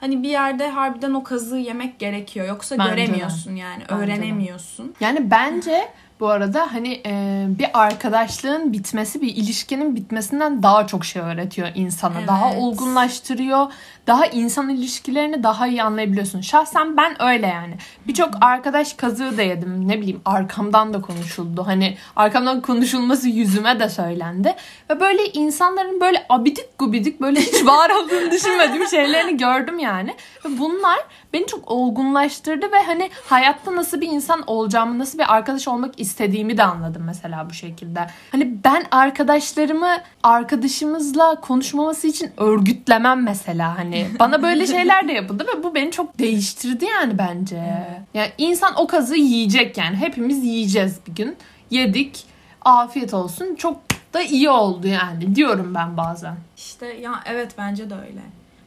hani 0.00 0.22
bir 0.22 0.28
yerde 0.28 0.70
harbiden 0.70 1.14
o 1.14 1.22
kazığı 1.22 1.56
yemek 1.58 1.98
gerekiyor. 1.98 2.48
Yoksa 2.48 2.78
Bence 2.78 2.90
de. 2.90 2.94
göremiyorsun 2.94 3.56
yani. 3.56 3.82
Bence 3.90 4.00
de. 4.00 4.04
öğrenemiyorsun. 4.04 4.94
Yani 5.00 5.30
bence 5.30 5.88
bu 6.20 6.28
arada 6.28 6.68
hani 6.72 7.00
e, 7.06 7.44
bir 7.48 7.66
arkadaşlığın 7.74 8.72
bitmesi 8.72 9.20
bir 9.22 9.36
ilişkinin 9.36 9.96
bitmesinden 9.96 10.62
daha 10.62 10.86
çok 10.86 11.04
şey 11.04 11.22
öğretiyor 11.22 11.68
insana. 11.74 12.18
Evet. 12.18 12.28
Daha 12.28 12.54
olgunlaştırıyor. 12.54 13.66
Daha 14.06 14.26
insan 14.26 14.68
ilişkilerini 14.68 15.42
daha 15.42 15.66
iyi 15.66 15.82
anlayabiliyorsun. 15.82 16.40
Şahsen 16.40 16.96
ben 16.96 17.22
öyle 17.22 17.46
yani. 17.46 17.74
Birçok 18.08 18.30
arkadaş 18.40 18.92
kazığı 18.92 19.36
da 19.38 19.42
yedim. 19.42 19.88
Ne 19.88 20.00
bileyim 20.00 20.20
arkamdan 20.24 20.94
da 20.94 21.00
konuşuldu. 21.00 21.66
Hani 21.66 21.96
arkamdan 22.16 22.60
konuşulması 22.60 23.28
yüzüme 23.28 23.80
de 23.80 23.88
söylendi. 23.88 24.54
Ve 24.90 25.00
böyle 25.00 25.24
insanların 25.32 26.00
böyle 26.00 26.26
abidik 26.28 26.78
gubidik 26.78 27.20
böyle 27.20 27.40
hiç 27.40 27.66
var 27.66 27.90
olduğunu 27.90 28.30
düşünmediğim 28.32 28.88
şeylerini 28.88 29.36
gördüm 29.36 29.78
yani. 29.78 30.14
Ve 30.44 30.58
bunlar 30.58 30.98
beni 31.32 31.46
çok 31.46 31.70
olgunlaştırdı 31.70 32.72
ve 32.72 32.82
hani 32.86 33.10
hayatta 33.26 33.76
nasıl 33.76 34.00
bir 34.00 34.08
insan 34.08 34.42
olacağımı, 34.46 34.98
nasıl 34.98 35.18
bir 35.18 35.34
arkadaş 35.34 35.68
olmak 35.68 36.00
istediğimi 36.00 36.56
de 36.58 36.62
anladım 36.62 37.02
mesela 37.06 37.46
bu 37.50 37.54
şekilde. 37.54 38.06
Hani 38.32 38.64
ben 38.64 38.84
arkadaşlarımı 38.90 39.98
arkadaşımızla 40.22 41.40
konuşmaması 41.40 42.06
için 42.06 42.30
örgütlemem 42.36 43.22
mesela 43.22 43.78
hani. 43.78 43.99
Bana 44.18 44.42
böyle 44.42 44.66
şeyler 44.66 45.08
de 45.08 45.12
yapıldı 45.12 45.46
ve 45.54 45.62
bu 45.62 45.74
beni 45.74 45.90
çok 45.90 46.18
değiştirdi 46.18 46.84
yani 46.84 47.18
bence. 47.18 47.86
Yani 48.14 48.32
insan 48.38 48.74
o 48.76 48.86
kazı 48.86 49.16
yiyecek 49.16 49.78
yani. 49.78 49.96
Hepimiz 49.96 50.44
yiyeceğiz 50.44 51.00
bir 51.06 51.14
gün. 51.14 51.36
Yedik. 51.70 52.24
Afiyet 52.62 53.14
olsun. 53.14 53.54
Çok 53.54 53.80
da 54.14 54.22
iyi 54.22 54.50
oldu 54.50 54.86
yani 54.86 55.36
diyorum 55.36 55.74
ben 55.74 55.96
bazen. 55.96 56.36
İşte 56.56 56.86
ya 56.86 57.20
evet 57.26 57.54
bence 57.58 57.90
de 57.90 57.94
öyle. 57.94 58.20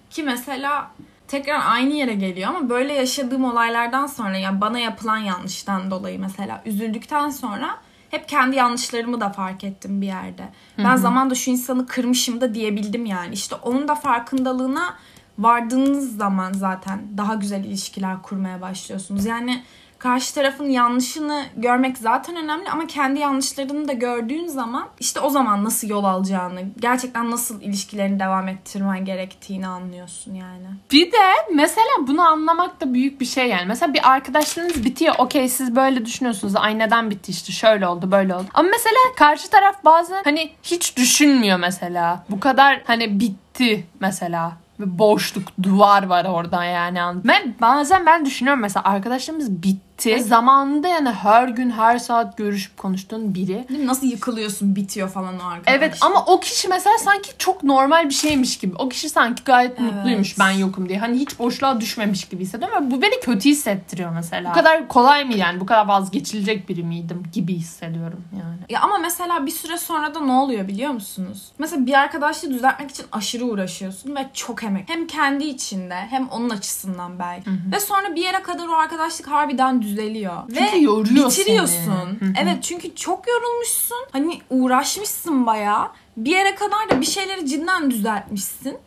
Ki 0.10 0.24
mesela 0.24 0.92
tekrar 1.28 1.62
aynı 1.66 1.94
yere 1.94 2.14
geliyor 2.14 2.50
ama 2.50 2.70
böyle 2.70 2.94
yaşadığım 2.94 3.44
olaylardan 3.44 4.08
sonra 4.08 4.38
yani 4.38 4.62
bana 4.62 4.80
yapılan 4.80 5.18
yanlıştan 5.18 5.92
dolayı 5.92 6.20
mesela 6.20 6.62
üzüldükten 6.66 7.30
sonra 7.30 7.78
hep 8.10 8.30
kendi 8.30 8.56
yanlışlarımı 8.56 9.22
da 9.22 9.30
fark 9.30 9.64
ettim 9.64 10.02
bir 10.02 10.08
yerde. 10.08 10.50
Ben 10.78 10.96
zamanda 10.96 11.36
şu 11.36 11.52
insanı 11.52 11.88
kırmışım 11.88 12.42
da 12.42 12.54
diyebildim 12.54 13.06
yani. 13.06 13.34
İşte 13.34 13.56
onun 13.56 13.88
da 13.88 13.96
farkındalığına 13.96 14.96
vardığınız 15.40 16.18
zaman 16.18 16.54
zaten 16.54 17.00
daha 17.18 17.34
güzel 17.34 17.64
ilişkiler 17.64 18.22
kurmaya 18.22 18.62
başlıyorsunuz. 18.62 19.26
Yani 19.26 19.64
karşı 20.04 20.36
tarafın 20.36 20.70
yanlışını 20.70 21.46
görmek 21.58 21.98
zaten 21.98 22.36
önemli 22.36 22.70
ama 22.70 22.88
kendi 22.88 23.20
yanlışlarını 23.20 23.88
da 23.88 23.94
gördüğün 23.94 24.48
zaman 24.48 24.88
işte 25.00 25.20
o 25.20 25.30
zaman 25.30 25.64
nasıl 25.64 25.90
yol 25.90 26.04
alacağını, 26.04 26.62
gerçekten 26.80 27.32
nasıl 27.32 27.62
ilişkilerini 27.62 28.20
devam 28.20 28.48
ettirmen 28.48 29.06
gerektiğini 29.06 29.68
anlıyorsun 29.68 30.34
yani. 30.34 30.68
Bir 30.92 31.12
de 31.12 31.18
mesela 31.54 32.08
bunu 32.08 32.22
anlamak 32.22 32.82
da 32.82 32.94
büyük 32.94 33.22
bir 33.22 33.26
şey 33.26 33.48
yani. 33.48 33.66
Mesela 33.68 33.94
bir 33.94 34.12
arkadaşlığınız 34.12 34.86
bitiyor. 34.86 35.16
Okey 35.18 35.50
siz 35.50 35.76
böyle 35.76 36.06
düşünüyorsunuz. 36.06 36.56
Ay 36.56 36.80
neden 36.80 37.10
bitti 37.10 37.32
işte 37.32 37.52
şöyle 37.52 37.88
oldu 37.88 38.12
böyle 38.12 38.36
oldu. 38.36 38.48
Ama 38.54 38.70
mesela 38.70 39.00
karşı 39.18 39.50
taraf 39.50 39.86
bazen 39.86 40.24
hani 40.24 40.52
hiç 40.64 40.98
düşünmüyor 40.98 41.60
mesela. 41.60 42.26
Bu 42.30 42.40
kadar 42.40 42.82
hani 42.86 43.20
bitti 43.20 43.86
mesela. 44.00 44.63
Boşluk, 44.86 45.44
duvar 45.64 46.04
var 46.04 46.26
orada 46.26 46.64
yani. 46.64 47.00
Ben 47.26 47.56
bazen 47.62 48.06
ben 48.06 48.26
düşünüyorum 48.26 48.62
mesela 48.62 48.84
arkadaşlarımız 48.84 49.64
bitti. 49.64 49.93
Zamanında 50.20 50.88
yani 50.88 51.10
her 51.10 51.48
gün 51.48 51.70
her 51.70 51.98
saat 51.98 52.38
görüşüp 52.38 52.78
konuştuğun 52.78 53.36
biri. 53.36 53.68
Nasıl 53.86 54.08
yıkılıyorsun, 54.08 54.76
bitiyor 54.76 55.10
falan 55.10 55.40
o 55.40 55.44
arkadaş. 55.44 55.76
Evet 55.78 55.98
ama 56.02 56.26
o 56.26 56.40
kişi 56.40 56.68
mesela 56.68 56.98
sanki 56.98 57.32
çok 57.38 57.64
normal 57.64 58.10
bir 58.10 58.14
şeymiş 58.14 58.58
gibi. 58.58 58.76
O 58.80 58.90
kişi 58.90 59.10
sanki 59.10 59.44
gayet 59.44 59.80
mutluymuş 59.80 60.40
ben 60.40 60.52
yokum 60.52 60.90
diye. 60.90 61.00
Hani 61.00 61.20
hiç 61.20 61.40
boşluğa 61.40 61.82
düşmemiş 61.82 62.26
gibi 62.26 62.44
hissediyorum 62.44 62.86
ve 62.86 62.92
bu 62.92 63.02
beni 63.02 63.20
kötü 63.20 63.50
hissettiriyor 63.50 64.12
mesela. 64.12 64.50
Bu 64.50 64.54
kadar 64.54 64.88
kolay 64.88 65.24
mı 65.26 65.34
yani? 65.34 65.60
Bu 65.60 65.66
kadar 65.66 65.88
vazgeçilecek 65.88 66.70
biri 66.70 66.84
miydim 66.84 67.24
gibi 67.34 67.56
hissediyorum 67.56 68.24
yani. 68.34 68.58
Ya 68.70 68.82
ama 68.82 68.98
mesela 68.98 69.46
bir 69.46 69.52
süre 69.52 69.78
sonra 69.78 70.16
da 70.16 70.20
ne 70.20 70.32
oluyor 70.32 70.68
biliyor 70.68 70.92
musunuz? 70.92 71.52
Mesela 71.60 71.86
bir 71.86 71.94
arkadaşlığı 71.94 72.50
düzeltmek 72.50 72.92
için 72.92 73.06
aşırı 73.12 73.46
uğraşıyorsun 73.46 74.16
ve 74.16 74.30
çok 74.34 74.64
emek. 74.64 74.90
Hem 74.90 75.08
kendi 75.08 75.44
içinde 75.44 75.96
hem 75.96 76.28
onun 76.28 76.50
açısından 76.50 77.20
belki. 77.20 77.50
Ve 77.72 77.80
sonra 77.80 78.16
bir 78.16 78.22
yere 78.24 78.42
kadar 78.44 78.68
o 78.68 78.74
arkadaşlık 78.74 79.28
harbiden 79.28 79.83
düzeliyor. 79.84 80.34
Çünkü 80.50 80.62
ve 80.62 80.78
yoruyor 80.78 81.30
bitiriyorsun. 81.30 81.76
seni. 82.20 82.34
Evet 82.42 82.64
çünkü 82.64 82.96
çok 82.96 83.28
yorulmuşsun. 83.28 83.98
Hani 84.12 84.42
uğraşmışsın 84.50 85.46
bayağı. 85.46 85.88
Bir 86.18 86.32
yere 86.32 86.56
kadar 86.56 86.90
da 86.90 87.02
bir 87.02 87.06
şeyleri 87.06 87.46
cidden 87.48 87.92
düzeltmişsin. 87.92 88.78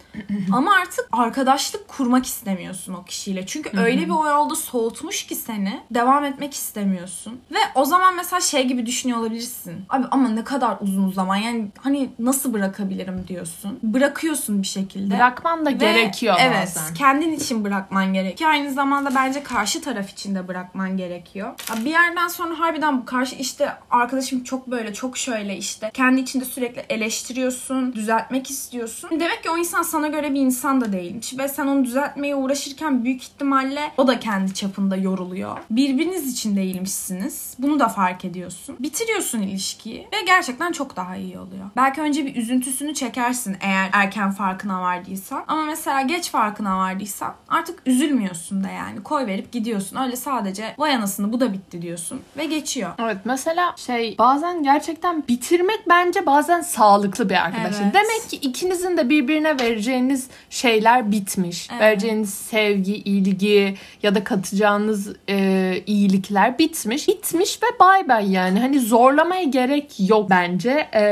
Ama 0.52 0.74
artık 0.74 1.08
arkadaşlık 1.12 1.88
kurmak 1.88 2.26
istemiyorsun 2.26 2.94
o 2.94 3.04
kişiyle. 3.04 3.46
Çünkü 3.46 3.78
öyle 3.78 4.00
bir 4.06 4.10
o 4.10 4.26
yolda 4.26 4.54
soğutmuş 4.54 5.26
ki 5.26 5.34
seni 5.34 5.80
devam 5.90 6.24
etmek 6.24 6.54
istemiyorsun. 6.54 7.40
Ve 7.50 7.58
o 7.74 7.84
zaman 7.84 8.16
mesela 8.16 8.40
şey 8.40 8.66
gibi 8.68 8.86
düşünüyor 8.86 9.18
olabilirsin. 9.18 9.84
Abi 9.88 10.06
ama 10.10 10.28
ne 10.28 10.44
kadar 10.44 10.76
uzun 10.80 11.12
zaman 11.12 11.36
yani 11.36 11.68
hani 11.82 12.10
nasıl 12.18 12.52
bırakabilirim 12.52 13.24
diyorsun. 13.28 13.78
Bırakıyorsun 13.82 14.62
bir 14.62 14.66
şekilde. 14.66 15.14
Bırakman 15.14 15.66
da 15.66 15.70
Ve 15.70 15.74
gerekiyor 15.74 16.36
evet, 16.40 16.72
bazen. 16.76 16.94
kendin 16.94 17.32
için 17.32 17.64
bırakman 17.64 18.12
gerekiyor. 18.14 18.50
Aynı 18.50 18.72
zamanda 18.72 19.14
bence 19.14 19.42
karşı 19.42 19.80
taraf 19.80 20.10
için 20.10 20.34
de 20.34 20.48
bırakman 20.48 20.96
gerekiyor. 20.96 21.54
Bir 21.84 21.90
yerden 21.90 22.28
sonra 22.28 22.58
harbiden 22.58 23.00
bu 23.00 23.04
karşı 23.04 23.36
işte 23.36 23.72
arkadaşım 23.90 24.44
çok 24.44 24.66
böyle 24.66 24.94
çok 24.94 25.16
şöyle 25.18 25.56
işte 25.56 25.90
kendi 25.94 26.20
içinde 26.20 26.44
sürekli 26.44 26.80
eleştiriyorsun, 27.16 27.92
düzeltmek 27.92 28.50
istiyorsun. 28.50 29.10
Demek 29.20 29.42
ki 29.42 29.50
o 29.50 29.56
insan 29.56 29.82
sana 29.82 30.08
göre 30.08 30.34
bir 30.34 30.40
insan 30.40 30.80
da 30.80 30.92
değilmiş 30.92 31.38
ve 31.38 31.48
sen 31.48 31.66
onu 31.66 31.84
düzeltmeye 31.84 32.36
uğraşırken 32.36 33.04
büyük 33.04 33.22
ihtimalle 33.22 33.92
o 33.96 34.06
da 34.06 34.20
kendi 34.20 34.54
çapında 34.54 34.96
yoruluyor. 34.96 35.56
Birbiriniz 35.70 36.32
için 36.32 36.56
değilmişsiniz. 36.56 37.54
Bunu 37.58 37.80
da 37.80 37.88
fark 37.88 38.24
ediyorsun. 38.24 38.76
Bitiriyorsun 38.80 39.42
ilişkiyi 39.42 40.08
ve 40.12 40.16
gerçekten 40.26 40.72
çok 40.72 40.96
daha 40.96 41.16
iyi 41.16 41.38
oluyor. 41.38 41.70
Belki 41.76 42.00
önce 42.00 42.26
bir 42.26 42.36
üzüntüsünü 42.36 42.94
çekersin 42.94 43.56
eğer 43.60 43.90
erken 43.92 44.30
farkına 44.30 44.82
vardıysan. 44.82 45.44
Ama 45.48 45.62
mesela 45.62 46.02
geç 46.02 46.30
farkına 46.30 46.78
vardıysan 46.78 47.34
artık 47.48 47.82
üzülmüyorsun 47.86 48.64
da 48.64 48.68
yani. 48.68 49.02
Koy 49.02 49.26
verip 49.26 49.52
gidiyorsun. 49.52 49.96
Öyle 49.96 50.16
sadece 50.16 50.74
vay 50.78 50.94
anasını 50.94 51.32
bu 51.32 51.40
da 51.40 51.52
bitti 51.52 51.82
diyorsun 51.82 52.20
ve 52.36 52.44
geçiyor. 52.44 52.90
Evet 52.98 53.16
mesela 53.24 53.74
şey 53.76 54.14
bazen 54.18 54.62
gerçekten 54.62 55.24
bitirmek 55.28 55.88
bence 55.88 56.26
bazen 56.26 56.60
sağlıklı 56.60 57.05
sağlıklı 57.06 57.28
bir 57.28 57.44
arkadaşlık. 57.44 57.82
Evet. 57.82 57.94
Demek 57.94 58.30
ki 58.30 58.36
ikinizin 58.36 58.96
de 58.96 59.08
birbirine 59.08 59.60
vereceğiniz 59.60 60.26
şeyler 60.50 61.10
bitmiş. 61.10 61.68
Evet. 61.70 61.80
Vereceğiniz 61.80 62.34
sevgi, 62.34 62.96
ilgi 62.96 63.74
ya 64.02 64.14
da 64.14 64.24
katacağınız 64.24 65.12
e, 65.28 65.82
iyilikler 65.86 66.58
bitmiş. 66.58 67.08
Bitmiş 67.08 67.62
ve 67.62 67.78
bay 67.80 68.08
bay 68.08 68.32
yani. 68.32 68.60
Hani 68.60 68.80
zorlamaya 68.80 69.42
gerek 69.42 69.94
yok 70.08 70.30
bence. 70.30 70.88
E, 70.92 71.02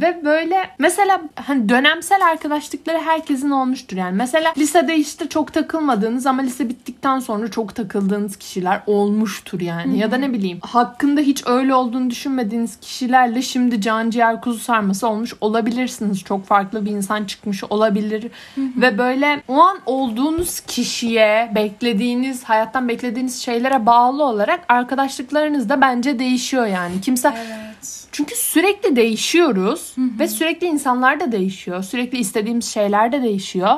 ve 0.00 0.20
böyle 0.24 0.70
mesela 0.78 1.22
hani 1.34 1.68
dönemsel 1.68 2.26
arkadaşlıkları 2.30 2.98
herkesin 2.98 3.50
olmuştur 3.50 3.96
yani. 3.96 4.16
Mesela 4.16 4.52
lisede 4.58 4.96
işte 4.96 5.28
çok 5.28 5.52
takılmadığınız 5.52 6.26
ama 6.26 6.42
lise 6.42 6.68
bittikten 6.68 7.18
sonra 7.18 7.50
çok 7.50 7.74
takıldığınız 7.74 8.36
kişiler 8.36 8.80
olmuştur 8.86 9.60
yani. 9.60 9.98
Ya 9.98 10.10
da 10.10 10.16
ne 10.16 10.32
bileyim 10.32 10.58
hakkında 10.62 11.20
hiç 11.20 11.46
öyle 11.46 11.74
olduğunu 11.74 12.10
düşünmediğiniz 12.10 12.76
kişilerle 12.80 13.42
şimdi 13.42 13.80
can 13.80 14.10
ciğer 14.10 14.40
kuzu 14.40 14.58
sarması 14.58 15.08
olmuş 15.08 15.33
olabilirsiniz. 15.40 16.24
Çok 16.24 16.46
farklı 16.46 16.86
bir 16.86 16.90
insan 16.90 17.24
çıkmış 17.24 17.64
olabilir. 17.64 18.30
Ve 18.58 18.98
böyle 18.98 19.42
o 19.48 19.60
an 19.60 19.78
olduğunuz 19.86 20.60
kişiye 20.60 21.52
beklediğiniz, 21.54 22.44
hayattan 22.44 22.88
beklediğiniz 22.88 23.42
şeylere 23.42 23.86
bağlı 23.86 24.24
olarak 24.24 24.60
arkadaşlıklarınız 24.68 25.68
da 25.68 25.80
bence 25.80 26.18
değişiyor 26.18 26.66
yani. 26.66 27.00
Kimse 27.00 27.28
Evet. 27.28 28.06
çünkü 28.12 28.36
sürekli 28.36 28.96
değişiyoruz 28.96 29.94
ve 29.98 30.28
sürekli 30.28 30.66
insanlar 30.66 31.20
da 31.20 31.32
değişiyor. 31.32 31.82
Sürekli 31.82 32.18
istediğimiz 32.18 32.64
şeyler 32.72 33.12
de 33.12 33.22
değişiyor. 33.22 33.74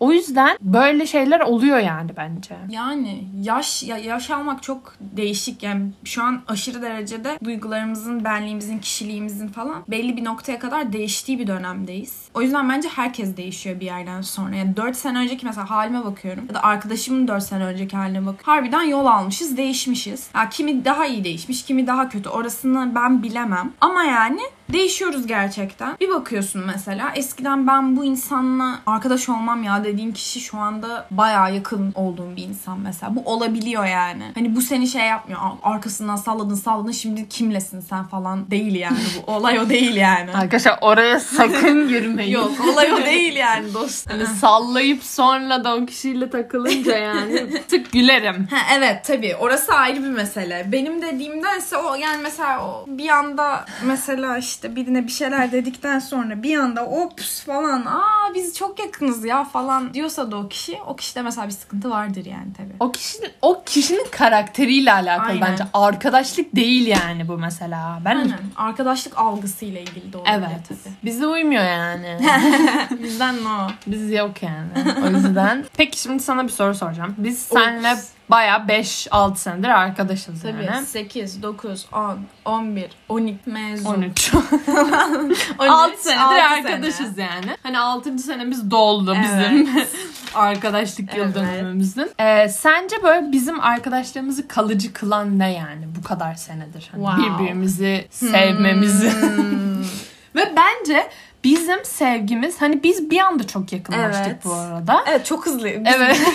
O 0.00 0.12
yüzden 0.12 0.58
böyle 0.60 1.06
şeyler 1.06 1.40
oluyor 1.40 1.78
yani 1.78 2.10
bence. 2.16 2.56
Yani 2.70 3.24
yaş 3.42 3.82
ya, 3.82 3.98
yaş 3.98 4.30
almak 4.30 4.62
çok 4.62 4.94
değişik. 5.00 5.62
Yani 5.62 5.90
şu 6.04 6.22
an 6.22 6.40
aşırı 6.48 6.82
derecede 6.82 7.38
duygularımızın, 7.44 8.24
benliğimizin, 8.24 8.78
kişiliğimizin 8.78 9.48
falan 9.48 9.84
belli 9.88 10.16
bir 10.16 10.24
noktaya 10.24 10.58
kadar 10.58 10.92
değiştiği 10.92 11.38
bir 11.38 11.46
dönemdeyiz. 11.46 12.28
O 12.34 12.42
yüzden 12.42 12.68
bence 12.68 12.88
herkes 12.88 13.36
değişiyor 13.36 13.80
bir 13.80 13.86
yerden 13.86 14.20
sonra. 14.20 14.56
Yani 14.56 14.76
4 14.76 14.96
sene 14.96 15.18
önceki 15.18 15.46
mesela 15.46 15.70
halime 15.70 16.04
bakıyorum. 16.04 16.44
Ya 16.48 16.54
da 16.54 16.62
arkadaşımın 16.62 17.28
4 17.28 17.42
sene 17.42 17.64
önceki 17.64 17.96
haline 17.96 18.26
bak. 18.26 18.34
Harbiden 18.42 18.82
yol 18.82 19.06
almışız, 19.06 19.56
değişmişiz. 19.56 20.30
Ya 20.34 20.48
kimi 20.48 20.84
daha 20.84 21.06
iyi 21.06 21.24
değişmiş, 21.24 21.64
kimi 21.64 21.86
daha 21.86 22.08
kötü. 22.08 22.28
Orasını 22.28 22.94
ben 22.94 23.22
bilemem. 23.22 23.72
Ama 23.80 24.04
yani 24.04 24.40
değişiyoruz 24.72 25.26
gerçekten. 25.26 25.96
Bir 26.00 26.08
bakıyorsun 26.10 26.62
mesela 26.66 27.12
eskiden 27.14 27.66
ben 27.66 27.96
bu 27.96 28.04
insanla 28.04 28.78
arkadaş 28.86 29.28
olmam 29.28 29.62
ya 29.62 29.84
dediğin 29.84 30.12
kişi 30.12 30.40
şu 30.40 30.58
anda 30.58 31.06
bayağı 31.10 31.54
yakın 31.54 31.92
olduğum 31.94 32.36
bir 32.36 32.42
insan 32.42 32.80
mesela. 32.80 33.14
Bu 33.16 33.22
olabiliyor 33.24 33.84
yani. 33.84 34.22
Hani 34.34 34.56
bu 34.56 34.60
seni 34.60 34.88
şey 34.88 35.02
yapmıyor. 35.06 35.40
"Aa, 35.40 35.70
Arkasından 35.70 36.16
salladın 36.16 36.54
salladın 36.54 36.92
şimdi 36.92 37.28
kimlesin 37.28 37.80
sen 37.80 38.04
falan 38.04 38.50
değil 38.50 38.74
yani 38.74 38.98
bu. 39.26 39.32
Olay 39.32 39.58
o 39.58 39.68
değil 39.68 39.96
yani. 39.96 40.32
Arkadaşlar 40.34 40.78
oraya 40.80 41.20
sakın 41.20 41.88
girmeyin. 41.88 42.30
Yok 42.32 42.52
olay 42.72 42.92
o 42.92 42.96
değil 43.06 43.36
yani 43.36 43.74
dostum. 43.74 44.12
Hani 44.12 44.26
sallayıp 44.26 45.04
sonra 45.04 45.64
da 45.64 45.76
o 45.76 45.86
kişiyle 45.86 46.30
takılınca 46.30 46.96
yani 46.98 47.62
tık 47.68 47.92
gülerim. 47.92 48.48
Ha, 48.50 48.56
evet 48.78 49.04
tabii 49.04 49.36
orası 49.36 49.74
ayrı 49.74 50.02
bir 50.02 50.08
mesele. 50.08 50.66
Benim 50.72 51.02
dediğimdense 51.02 51.76
o 51.76 51.94
yani 51.94 52.22
mesela 52.22 52.66
o 52.68 52.84
bir 52.86 53.08
anda 53.08 53.64
mesela 53.84 54.38
işte 54.38 54.57
birine 54.76 55.06
bir 55.06 55.12
şeyler 55.12 55.52
dedikten 55.52 55.98
sonra 55.98 56.42
bir 56.42 56.58
anda 56.58 56.86
ops 56.86 57.40
falan 57.44 57.84
aa 57.86 58.34
biz 58.34 58.54
çok 58.54 58.78
yakınız 58.78 59.24
ya 59.24 59.44
falan 59.44 59.94
diyorsa 59.94 60.30
da 60.30 60.36
o 60.36 60.48
kişi 60.48 60.78
o 60.86 60.96
kişide 60.96 61.22
mesela 61.22 61.46
bir 61.46 61.52
sıkıntı 61.52 61.90
vardır 61.90 62.24
yani 62.24 62.52
tabii. 62.56 62.72
O 62.80 62.92
kişinin 62.92 63.30
o 63.42 63.62
kişinin 63.66 64.06
karakteriyle 64.10 64.92
alakalı 64.92 65.28
Aynen. 65.28 65.40
bence. 65.50 65.64
Arkadaşlık 65.74 66.56
değil 66.56 66.86
yani 66.86 67.28
bu 67.28 67.38
mesela. 67.38 67.98
Ben 68.04 68.16
Aynen. 68.16 68.38
Arkadaşlık 68.56 69.18
algısıyla 69.18 69.80
ilgili 69.80 70.12
de 70.12 70.16
olabilir 70.18 70.34
Evet. 70.38 70.68
tabii. 70.68 70.94
Bize 71.04 71.26
uymuyor 71.26 71.64
yani. 71.64 72.18
Bizden 73.02 73.44
no. 73.44 73.68
Biz 73.86 74.12
yok 74.12 74.42
yani. 74.42 74.68
O 75.04 75.08
yüzden. 75.16 75.64
Peki 75.76 76.00
şimdi 76.00 76.22
sana 76.22 76.44
bir 76.44 76.52
soru 76.52 76.74
soracağım. 76.74 77.14
Biz 77.18 77.38
seninle 77.38 77.92
Ops. 77.92 78.08
Baya 78.30 78.56
5-6 78.56 79.36
senedir 79.36 79.68
arkadaşız 79.68 80.42
Tabii 80.42 80.64
yani. 80.64 80.86
8, 80.86 81.42
9, 81.42 81.86
10, 81.92 82.18
11, 82.44 82.90
12 83.08 83.50
mezun. 83.50 83.84
13. 83.94 84.34
13, 84.34 85.38
6 85.58 86.02
senedir 86.02 86.20
altı 86.22 86.34
arkadaşız 86.44 87.14
sene. 87.14 87.24
yani. 87.34 87.56
Hani 87.62 87.78
6. 87.78 88.18
senemiz 88.18 88.70
doldu 88.70 89.14
Evet. 89.16 89.24
bizim 89.24 89.68
arkadaşlık 90.34 91.16
yıl 91.16 91.24
Evet. 91.24 91.34
dönümümüzün. 91.34 92.10
Ee, 92.18 92.48
sence 92.48 92.96
böyle 93.02 93.32
bizim 93.32 93.60
arkadaşlığımızı 93.60 94.48
kalıcı 94.48 94.92
kılan 94.92 95.38
ne 95.38 95.52
yani 95.52 95.86
bu 95.98 96.02
kadar 96.08 96.34
senedir? 96.34 96.88
Hani 96.92 97.04
Wow. 97.04 97.22
Birbirimizi 97.38 98.06
sevmemizi. 98.10 99.10
Hmm. 99.12 99.78
Ve 100.34 100.52
bence 100.56 101.10
bizim 101.44 101.84
sevgimiz 101.84 102.60
hani 102.60 102.82
biz 102.82 103.10
bir 103.10 103.18
anda 103.18 103.46
çok 103.46 103.72
yakınlaştık 103.72 104.26
Evet. 104.26 104.44
bu 104.44 104.52
arada. 104.54 105.04
Evet 105.06 105.26
çok 105.26 105.46
hızlı. 105.46 105.64
Biz, 105.64 105.94
Evet. 105.96 106.20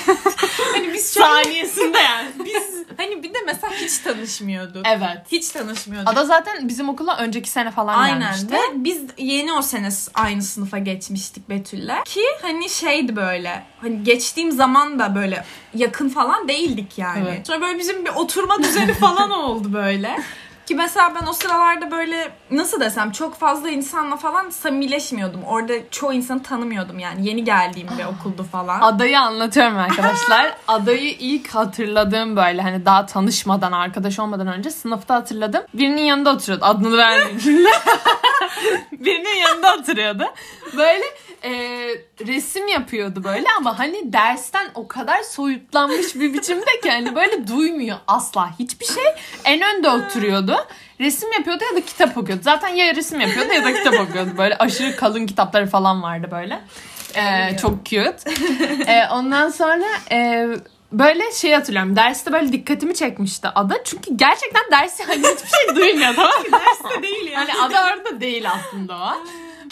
Hani 0.74 0.94
biz 0.94 1.14
şöyle- 1.14 1.28
Saniyesinde 1.28 1.98
yani. 1.98 2.30
biz 2.46 2.84
hani 2.98 3.24
bir 3.24 3.34
de 3.34 3.38
mesela 3.46 3.74
hiç 3.74 3.98
tanışmıyorduk. 3.98 4.86
Evet. 4.88 5.18
Hiç 5.32 5.50
tanışmıyorduk. 5.50 6.10
Ada 6.10 6.26
zaten 6.26 6.68
bizim 6.68 6.90
okula 6.90 7.18
önceki 7.18 7.50
sene 7.50 7.72
falan 7.72 7.98
Aynen 7.98 8.20
gelmişti. 8.22 8.54
ve 8.54 8.60
biz 8.84 9.02
yeni 9.18 9.54
o 9.54 9.62
sene 9.62 9.90
aynı 10.14 10.42
sınıfa 10.42 10.78
geçmiştik 10.78 11.50
Betül'le. 11.50 12.04
Ki 12.06 12.22
hani 12.42 12.70
şeydi 12.70 13.16
böyle 13.16 13.64
hani 13.82 14.04
geçtiğim 14.04 14.52
zaman 14.52 15.00
da 15.00 15.16
böyle 15.16 15.46
yakın 15.74 16.10
falan 16.10 16.48
değildik 16.48 16.98
yani. 16.98 17.26
Evet. 17.30 17.48
Sonra 17.48 17.62
böyle 17.62 17.80
bizim 17.80 18.06
bir 18.06 18.10
oturma 18.12 18.64
düzeni 18.64 18.94
falan 18.94 19.32
oldu 19.44 19.74
böyle. 19.74 20.20
Ki 20.74 20.78
mesela 20.78 21.16
ben 21.16 21.28
o 21.28 21.34
sıralarda 21.34 21.92
böyle 21.92 22.32
nasıl 22.52 22.80
desem 22.80 23.12
çok 23.12 23.36
fazla 23.36 23.70
insanla 23.70 24.18
falan 24.18 24.50
samimileşmiyordum. 24.50 25.44
Orada 25.44 25.74
çoğu 25.92 26.14
insanı 26.14 26.44
tanımıyordum 26.44 27.00
yani. 27.00 27.28
Yeni 27.28 27.44
geldiğim 27.44 27.88
bir 27.98 28.06
okuldu 28.06 28.44
falan. 28.52 28.82
Adayı 28.82 29.20
anlatıyorum 29.20 29.78
arkadaşlar. 29.78 30.56
Adayı 30.68 31.12
ilk 31.20 31.50
hatırladığım 31.56 32.36
böyle 32.36 32.62
hani 32.62 32.86
daha 32.86 33.06
tanışmadan, 33.06 33.72
arkadaş 33.72 34.20
olmadan 34.20 34.48
önce 34.48 34.72
sınıfta 34.72 35.16
hatırladım. 35.16 35.62
Birinin 35.74 36.02
yanında 36.02 36.34
oturuyordu. 36.34 36.66
Adını 36.66 36.98
vermeyeyim. 36.98 37.40
Birinin 38.92 39.38
yanında 39.38 39.76
oturuyordu. 39.76 40.24
Böyle 40.78 41.04
e, 41.44 41.52
resim 42.28 42.68
yapıyordu 42.68 43.24
böyle 43.24 43.48
ama 43.58 43.80
hani 43.80 44.14
dersten 44.14 44.68
o 44.76 44.88
kadar 44.88 45.24
soyutlanmış 45.24 46.16
bir 46.16 46.34
biçimde 46.34 46.80
ki 46.84 46.92
hani 46.92 47.16
böyle 47.16 47.48
duymuyor 47.48 47.98
asla 48.08 48.60
hiçbir 48.60 48.86
şey. 48.86 49.04
En 49.46 49.62
önde 49.62 49.90
oturuyordu. 49.90 50.56
Resim 51.00 51.32
yapıyordu 51.32 51.64
ya 51.72 51.82
da 51.82 51.86
kitap 51.86 52.18
okuyordu. 52.18 52.42
Zaten 52.44 52.68
ya 52.68 52.96
resim 52.96 53.22
yapıyordu 53.22 53.54
ya 53.54 53.64
da 53.64 53.74
kitap 53.74 53.94
okuyordu. 53.94 54.30
Böyle 54.38 54.58
aşırı 54.58 54.96
kalın 54.96 55.26
kitapları 55.26 55.68
falan 55.68 56.04
vardı 56.04 56.28
böyle. 56.32 56.60
Ee, 57.16 57.58
çok 57.58 57.86
cute. 57.86 58.18
Ee, 58.88 59.08
ondan 59.12 59.50
sonra 59.50 59.86
e, 60.12 60.48
böyle 60.92 61.32
şey 61.32 61.54
hatırlıyorum. 61.54 61.96
Derste 61.96 62.34
böyle 62.34 62.52
dikkatimi 62.52 62.96
çekmişti 62.96 63.48
Ada. 63.56 63.84
Çünkü 63.84 64.18
gerçekten 64.18 64.64
dersi 64.72 65.04
hani 65.04 65.18
hiçbir 65.18 65.50
şey 65.50 65.76
duymuyor 65.76 66.16
tamam 66.16 66.32
mı? 66.32 66.52
Derste 66.52 67.04
değil 67.04 67.32
yani. 67.32 67.52
Hani 67.52 67.74
Ada 67.74 67.94
orada 67.94 68.22
değil 68.22 68.46
aslında 68.52 68.94
o. 68.96 69.12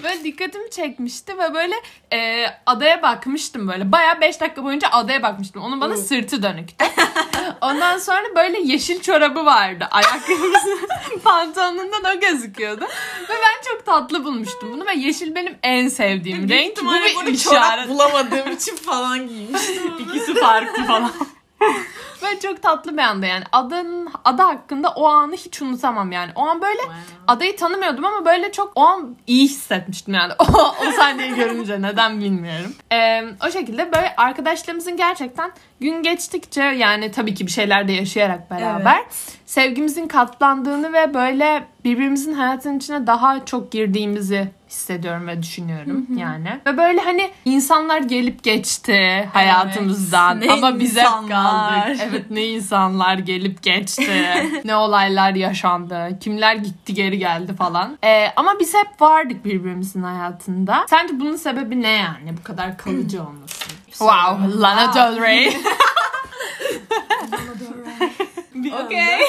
Böyle 0.03 0.23
dikkatimi 0.23 0.69
çekmişti 0.69 1.37
ve 1.37 1.53
böyle 1.53 1.75
e, 2.13 2.45
adaya 2.65 3.01
bakmıştım 3.01 3.67
böyle. 3.67 3.91
Bayağı 3.91 4.21
5 4.21 4.41
dakika 4.41 4.63
boyunca 4.63 4.89
adaya 4.91 5.23
bakmıştım. 5.23 5.61
Onun 5.61 5.81
bana 5.81 5.97
sırtı 5.97 6.43
dönüktü. 6.43 6.85
Ondan 7.61 7.97
sonra 7.97 8.35
böyle 8.35 8.59
yeşil 8.59 9.01
çorabı 9.01 9.45
vardı. 9.45 9.87
Ayakkabısının 9.91 10.87
pantolonundan 11.23 12.03
o 12.17 12.19
gözüküyordu. 12.19 12.83
Ve 13.29 13.33
ben 13.33 13.71
çok 13.71 13.85
tatlı 13.85 14.23
bulmuştum 14.23 14.71
bunu 14.73 14.85
ve 14.85 14.93
yeşil 14.93 15.35
benim 15.35 15.57
en 15.63 15.87
sevdiğim 15.87 16.37
Büyük 16.37 16.51
renk. 16.51 16.67
Bu 16.67 16.71
ihtimalle 16.71 17.05
bir 17.05 17.15
bunu 17.15 17.37
çorap 17.37 17.63
işaret. 17.63 17.89
bulamadığım 17.89 18.51
için 18.51 18.75
falan 18.75 19.27
giymiştim. 19.27 19.93
İkisi 19.99 20.33
farklı 20.33 20.83
falan. 20.85 21.11
Ve 22.23 22.39
çok 22.39 22.61
tatlı 22.61 22.93
bir 22.97 23.01
anda 23.01 23.25
yani. 23.25 23.43
Adanın, 23.51 24.09
ada 24.25 24.47
hakkında 24.47 24.89
o 24.89 25.05
anı 25.07 25.35
hiç 25.35 25.61
unutamam 25.61 26.11
yani. 26.11 26.31
O 26.35 26.47
an 26.47 26.61
böyle 26.61 26.81
adayı 27.27 27.57
tanımıyordum 27.57 28.05
ama 28.05 28.25
böyle 28.25 28.51
çok 28.51 28.71
o 28.75 28.81
an 28.81 29.15
iyi 29.27 29.43
hissetmiştim 29.47 30.13
yani. 30.13 30.33
O, 30.41 30.75
o 30.87 30.91
sahneyi 30.91 31.35
görünce 31.35 31.81
neden 31.81 32.19
bilmiyorum. 32.19 32.73
Ee, 32.91 33.23
o 33.47 33.51
şekilde 33.51 33.93
böyle 33.93 34.15
arkadaşlarımızın 34.17 34.97
gerçekten 34.97 35.51
gün 35.79 36.03
geçtikçe 36.03 36.61
yani 36.61 37.11
tabii 37.11 37.33
ki 37.33 37.45
bir 37.47 37.51
şeyler 37.51 37.87
de 37.87 37.91
yaşayarak 37.91 38.51
beraber 38.51 39.01
sevgimizin 39.45 40.07
katlandığını 40.07 40.93
ve 40.93 41.13
böyle 41.13 41.63
birbirimizin 41.85 42.33
hayatının 42.33 42.77
içine 42.77 43.07
daha 43.07 43.45
çok 43.45 43.71
girdiğimizi 43.71 44.51
hissediyorum 44.69 45.27
ve 45.27 45.41
düşünüyorum 45.41 46.07
yani. 46.17 46.59
Ve 46.65 46.77
böyle 46.77 47.01
hani 47.01 47.31
insanlar 47.45 47.99
gelip 48.01 48.43
geçti 48.43 49.29
hayatımızdan 49.33 50.41
Ne 50.41 50.51
ama 50.51 50.79
biz 50.79 50.91
hep 50.97 51.03
insanlar. 51.03 51.83
kaldık. 51.85 52.01
Evet 52.09 52.10
ne 52.29 52.45
insanlar 52.45 53.17
gelip 53.17 53.63
geçti. 53.63 54.11
ne 54.65 54.75
olaylar 54.75 55.35
yaşandı. 55.35 56.17
Kimler 56.21 56.55
gitti 56.55 56.93
geri 56.93 57.17
geldi 57.17 57.53
falan. 57.55 57.97
Ee, 58.03 58.27
ama 58.35 58.59
biz 58.59 58.73
hep 58.73 59.01
vardık 59.01 59.45
birbirimizin 59.45 60.03
hayatında. 60.03 60.85
Sence 60.89 61.19
bunun 61.19 61.35
sebebi 61.35 61.81
ne 61.81 61.91
yani 61.91 62.37
bu 62.39 62.43
kadar 62.43 62.77
kalıcı 62.77 63.23
olması? 63.23 63.69
Wow, 63.89 64.47
Lana 64.61 64.93
Del 64.93 65.21
Rey. 65.21 65.57
Okay. 68.85 69.19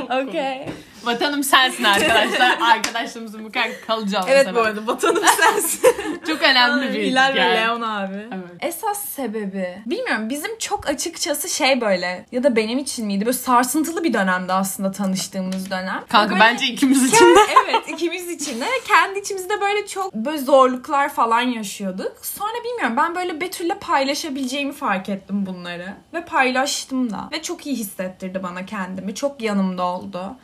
okay. 0.22 0.66
Vatanım 1.06 1.44
sensin 1.44 1.84
arkadaşlar. 1.84 2.58
Arkadaşlarımızın 2.74 3.44
bu 3.44 3.52
kadar 3.52 3.68
kalıcı 3.86 4.16
olması. 4.16 4.30
Evet 4.32 4.54
bu 4.54 4.60
arada 4.60 4.86
vatanım 4.86 5.24
sensin. 5.40 5.80
Çok 6.26 6.42
önemli 6.42 6.94
bir 6.94 7.02
Hilal 7.02 7.34
ve. 7.34 7.40
Leon 7.40 7.80
abi. 7.80 8.28
Evet. 8.34 8.44
Esas 8.60 9.04
sebebi 9.04 9.82
bilmiyorum 9.86 10.30
bizim 10.30 10.58
çok 10.58 10.88
açıkçası 10.88 11.48
şey 11.48 11.80
böyle 11.80 12.26
ya 12.32 12.42
da 12.42 12.56
benim 12.56 12.78
için 12.78 13.06
miydi 13.06 13.26
böyle 13.26 13.36
sarsıntılı 13.38 14.04
bir 14.04 14.12
dönemde 14.12 14.52
aslında 14.52 14.92
tanıştığımız 14.92 15.70
dönem. 15.70 16.04
Kanka 16.08 16.30
Böyle- 16.30 16.40
bence 16.40 16.66
ikimiz 16.66 17.04
için 17.14 17.24
de. 17.36 17.40
evet 17.64 17.88
ikimiz 17.88 18.30
için 18.30 18.60
de 18.60 18.66
kendi 18.88 19.18
içimizde 19.18 19.60
böyle 19.60 19.86
çok 19.86 20.14
böyle 20.14 20.38
zorluklar 20.38 21.08
falan 21.14 21.40
yaşıyorduk. 21.40 22.12
Sonra 22.22 22.64
bilmiyorum 22.64 22.96
ben 22.96 23.14
böyle 23.14 23.40
Betül'le 23.40 23.74
paylaşabileceğimi 23.80 24.72
fark 24.72 25.08
ettim 25.08 25.46
bunları. 25.46 25.94
Ve 26.14 26.24
paylaştım 26.24 27.10
da. 27.12 27.28
Ve 27.32 27.42
çok 27.42 27.66
iyi 27.66 27.76
hissettirdi 27.76 28.42
bana 28.42 28.66
kendimi. 28.66 29.14
Çok 29.14 29.42
yanımda 29.42 29.82
oldu. 29.82 30.36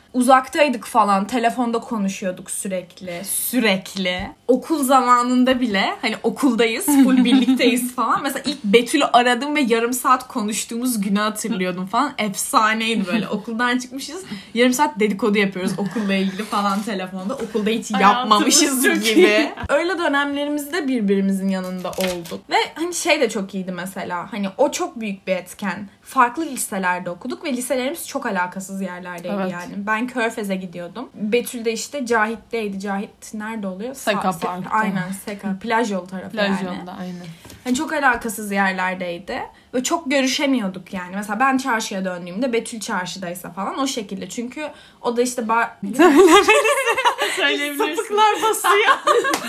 Uzaktaydık 0.51 0.85
falan. 0.85 1.27
Telefonda 1.27 1.79
konuşuyorduk 1.79 2.51
sürekli. 2.51 3.21
Sürekli. 3.25 4.31
Okul 4.47 4.83
zamanında 4.83 5.59
bile 5.59 5.95
hani 6.01 6.15
okuldayız. 6.23 6.85
Full 6.85 7.17
birlikteyiz 7.25 7.95
falan. 7.95 8.23
Mesela 8.23 8.43
ilk 8.45 8.63
Betül'ü 8.63 9.03
aradım 9.03 9.55
ve 9.55 9.61
yarım 9.61 9.93
saat 9.93 10.27
konuştuğumuz 10.27 11.01
günü 11.01 11.19
hatırlıyordum 11.19 11.85
falan. 11.85 12.13
Efsaneydi 12.17 13.07
böyle. 13.07 13.27
Okuldan 13.29 13.77
çıkmışız. 13.77 14.23
Yarım 14.53 14.73
saat 14.73 14.99
dedikodu 14.99 15.37
yapıyoruz 15.37 15.71
okulla 15.77 16.13
ilgili 16.13 16.43
falan 16.43 16.81
telefonda. 16.83 17.35
Okulda 17.35 17.69
hiç 17.69 17.91
yapmamışız 17.91 18.83
gibi. 18.83 19.51
Öyle 19.69 19.97
dönemlerimizde 19.97 20.87
birbirimizin 20.87 21.49
yanında 21.49 21.91
olduk. 21.91 22.49
Ve 22.49 22.55
hani 22.75 22.93
şey 22.93 23.21
de 23.21 23.29
çok 23.29 23.53
iyiydi 23.53 23.71
mesela. 23.71 24.31
Hani 24.31 24.49
o 24.57 24.71
çok 24.71 24.99
büyük 24.99 25.27
bir 25.27 25.35
etken. 25.35 25.89
Farklı 26.13 26.45
liselerde 26.45 27.09
okuduk 27.09 27.43
ve 27.43 27.53
liselerimiz 27.53 28.07
çok 28.07 28.25
alakasız 28.25 28.81
yerlerdeydi 28.81 29.35
Evet. 29.41 29.51
yani. 29.51 29.73
Ben 29.77 30.07
Körfez'e 30.07 30.55
gidiyordum. 30.55 31.09
Betül 31.13 31.65
de 31.65 31.71
işte 31.73 32.05
Cahit'teydi. 32.05 32.79
Cahit 32.79 33.33
nerede 33.33 33.67
oluyor? 33.67 33.93
Seka 33.95 34.19
Sa- 34.19 34.33
Se- 34.33 34.39
Park'ta. 34.39 34.69
Aynen 34.69 35.11
Seka. 35.25 35.55
Plaj 35.61 35.91
yolu 35.91 36.07
tarafı 36.07 36.29
Plaj 36.29 36.49
yani. 36.49 36.65
yolunda 36.65 36.91
aynen. 36.99 37.25
Hani 37.63 37.75
çok 37.75 37.93
alakasız 37.93 38.51
yerlerdeydi. 38.51 39.41
Ve 39.73 39.83
çok 39.83 40.11
görüşemiyorduk 40.11 40.93
yani. 40.93 41.15
Mesela 41.15 41.39
ben 41.39 41.57
çarşıya 41.57 42.05
döndüğümde 42.05 42.53
Betül 42.53 42.79
çarşıdaysa 42.79 43.51
falan 43.51 43.79
o 43.79 43.87
şekilde. 43.87 44.29
Çünkü 44.29 44.67
o 45.01 45.17
da 45.17 45.21
işte 45.21 45.47
bar... 45.47 45.69
Söyleyebilirsin. 47.35 47.95
Sapıklar 47.95 48.33
basıyor. 48.49 48.97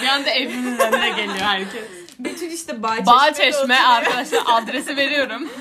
bir 0.02 0.06
anda 0.08 0.30
evimin 0.30 0.78
önüne 0.78 1.08
geliyor 1.10 1.36
herkes. 1.46 1.82
Betül 2.18 2.50
işte 2.50 2.82
Bağçeşme 2.82 3.58
oturuyor. 3.58 3.80
arkadaşlar 3.88 4.42
adresi 4.46 4.96
veriyorum. 4.96 5.48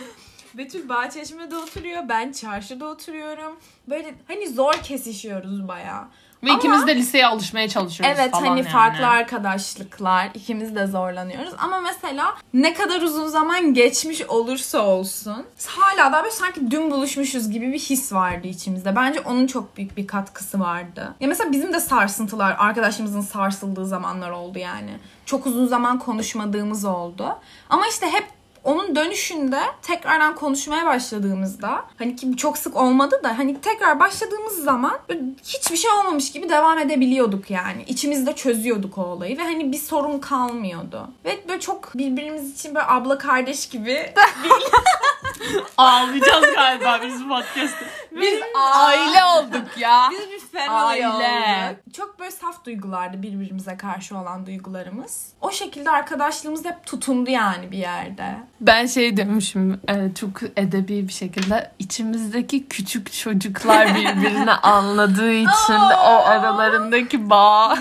Betül 0.53 0.89
Bağçeşme'de 0.89 1.57
oturuyor. 1.57 2.09
Ben 2.09 2.31
çarşıda 2.31 2.85
oturuyorum. 2.85 3.55
Böyle 3.89 4.13
hani 4.27 4.49
zor 4.49 4.73
kesişiyoruz 4.73 5.67
bayağı. 5.67 6.03
Ve 6.43 6.49
Ama- 6.49 6.59
ikimiz 6.59 6.87
de 6.87 6.95
liseye 6.95 7.27
alışmaya 7.27 7.69
çalışıyoruz 7.69 8.17
Evet 8.19 8.31
falan 8.31 8.45
hani 8.45 8.59
yani. 8.59 8.69
farklı 8.69 9.07
arkadaşlıklar 9.07 10.29
ikimiz 10.33 10.75
de 10.75 10.87
zorlanıyoruz 10.87 11.53
ama 11.57 11.79
mesela 11.79 12.35
ne 12.53 12.73
kadar 12.73 13.01
uzun 13.01 13.27
zaman 13.27 13.73
geçmiş 13.73 14.21
olursa 14.21 14.85
olsun 14.85 15.45
hala 15.67 16.11
da 16.13 16.23
böyle 16.23 16.31
sanki 16.31 16.71
dün 16.71 16.91
buluşmuşuz 16.91 17.49
gibi 17.51 17.73
bir 17.73 17.79
his 17.79 18.13
vardı 18.13 18.47
içimizde. 18.47 18.95
Bence 18.95 19.19
onun 19.19 19.47
çok 19.47 19.77
büyük 19.77 19.97
bir 19.97 20.07
katkısı 20.07 20.59
vardı. 20.59 21.15
Ya 21.19 21.27
mesela 21.27 21.51
bizim 21.51 21.73
de 21.73 21.79
sarsıntılar 21.79 22.55
arkadaşımızın 22.59 23.21
sarsıldığı 23.21 23.85
zamanlar 23.85 24.29
oldu 24.31 24.59
yani. 24.59 24.91
Çok 25.25 25.45
uzun 25.45 25.65
zaman 25.67 25.99
konuşmadığımız 25.99 26.85
oldu. 26.85 27.37
Ama 27.69 27.87
işte 27.87 28.05
hep 28.05 28.40
onun 28.63 28.95
dönüşünde 28.95 29.59
tekrardan 29.81 30.35
konuşmaya 30.35 30.85
başladığımızda 30.85 31.85
hani 31.97 32.15
ki 32.15 32.37
çok 32.37 32.57
sık 32.57 32.77
olmadı 32.77 33.19
da 33.23 33.37
hani 33.37 33.61
tekrar 33.61 33.99
başladığımız 33.99 34.63
zaman 34.63 34.99
hiçbir 35.43 35.77
şey 35.77 35.91
olmamış 35.91 36.31
gibi 36.31 36.49
devam 36.49 36.79
edebiliyorduk 36.79 37.49
yani. 37.49 37.83
İçimizde 37.87 38.35
çözüyorduk 38.35 38.97
o 38.97 39.01
olayı 39.01 39.37
ve 39.37 39.43
hani 39.43 39.71
bir 39.71 39.77
sorun 39.77 40.19
kalmıyordu. 40.19 41.09
Ve 41.25 41.47
böyle 41.47 41.59
çok 41.59 41.97
birbirimiz 41.97 42.53
için 42.53 42.75
böyle 42.75 42.85
abla 42.87 43.17
kardeş 43.17 43.69
gibi 43.69 44.13
Ağlayacağız 45.77 46.45
galiba 46.55 46.99
biz 47.05 47.23
bu 47.23 47.29
podcast'te. 47.29 47.85
Biz 48.11 48.41
aile 48.55 49.23
olduk 49.25 49.77
ya. 49.77 50.09
biz 50.11 50.29
bir 50.31 50.39
family 50.39 50.69
Aile. 50.69 51.07
olduk. 51.07 51.93
Çok 51.93 52.19
böyle 52.19 52.31
saf 52.31 52.65
duygulardı 52.65 53.21
birbirimize 53.21 53.77
karşı 53.77 54.17
olan 54.17 54.45
duygularımız. 54.45 55.27
O 55.41 55.51
şekilde 55.51 55.89
arkadaşlığımız 55.89 56.65
hep 56.65 56.85
tutundu 56.85 57.29
yani 57.29 57.71
bir 57.71 57.77
yerde. 57.77 58.35
Ben 58.61 58.85
şey 58.85 59.17
demişim 59.17 59.81
e, 59.89 60.13
çok 60.19 60.43
edebi 60.57 61.07
bir 61.07 61.13
şekilde 61.13 61.71
içimizdeki 61.79 62.67
küçük 62.67 63.13
çocuklar 63.13 63.95
birbirini 63.95 64.51
anladığı 64.63 65.31
için 65.31 65.73
o 66.05 66.25
aralarındaki 66.25 67.29
bağ. 67.29 67.75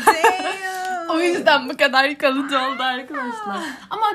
o 1.10 1.20
yüzden 1.20 1.68
bu 1.68 1.76
kadar 1.76 2.18
kalıcı 2.18 2.58
oldu 2.58 2.82
arkadaşlar. 2.82 3.56
Ama 3.90 4.06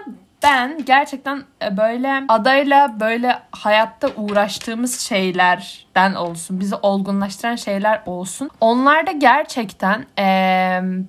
ben 0.43 0.85
gerçekten 0.85 1.43
e, 1.61 1.77
böyle 1.77 2.23
adayla 2.27 2.99
böyle 2.99 3.39
hayatta 3.51 4.07
uğraştığımız 4.15 4.99
şeylerden 4.99 6.15
olsun, 6.15 6.59
bizi 6.59 6.75
olgunlaştıran 6.75 7.55
şeyler 7.55 8.01
olsun. 8.05 8.49
Onlarda 8.61 9.11
gerçekten 9.11 10.05
e, 10.19 10.25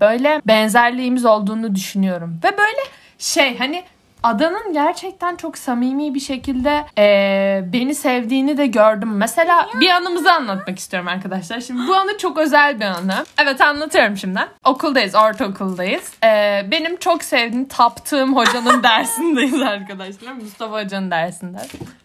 böyle 0.00 0.40
benzerliğimiz 0.46 1.24
olduğunu 1.24 1.74
düşünüyorum. 1.74 2.40
Ve 2.44 2.58
böyle 2.58 2.80
şey 3.18 3.58
hani 3.58 3.84
Adanın 4.26 4.72
gerçekten 4.72 5.36
çok 5.36 5.58
samimi 5.58 6.14
bir 6.14 6.20
şekilde 6.20 6.86
e, 6.98 7.72
beni 7.72 7.94
sevdiğini 7.94 8.58
de 8.58 8.66
gördüm. 8.66 9.16
Mesela 9.16 9.68
bir 9.80 9.90
anımızı 9.90 10.32
anlatmak 10.32 10.78
istiyorum 10.78 11.08
arkadaşlar. 11.08 11.60
Şimdi 11.60 11.88
bu 11.88 11.94
anı 11.94 12.18
çok 12.18 12.38
özel 12.38 12.80
bir 12.80 12.84
anı. 12.84 13.24
Evet 13.38 13.60
anlatıyorum 13.60 14.16
şimdi. 14.16 14.40
Okuldayız, 14.64 15.14
ortaokuldayız. 15.14 16.12
E, 16.24 16.62
benim 16.70 16.96
çok 16.96 17.24
sevdiğim, 17.24 17.68
taptığım 17.68 18.36
hocanın 18.36 18.82
dersindeyiz 18.82 19.62
arkadaşlar. 19.62 20.32
Mustafa 20.32 20.82
Hoca'nın 20.82 21.10
dersinde. 21.10 21.58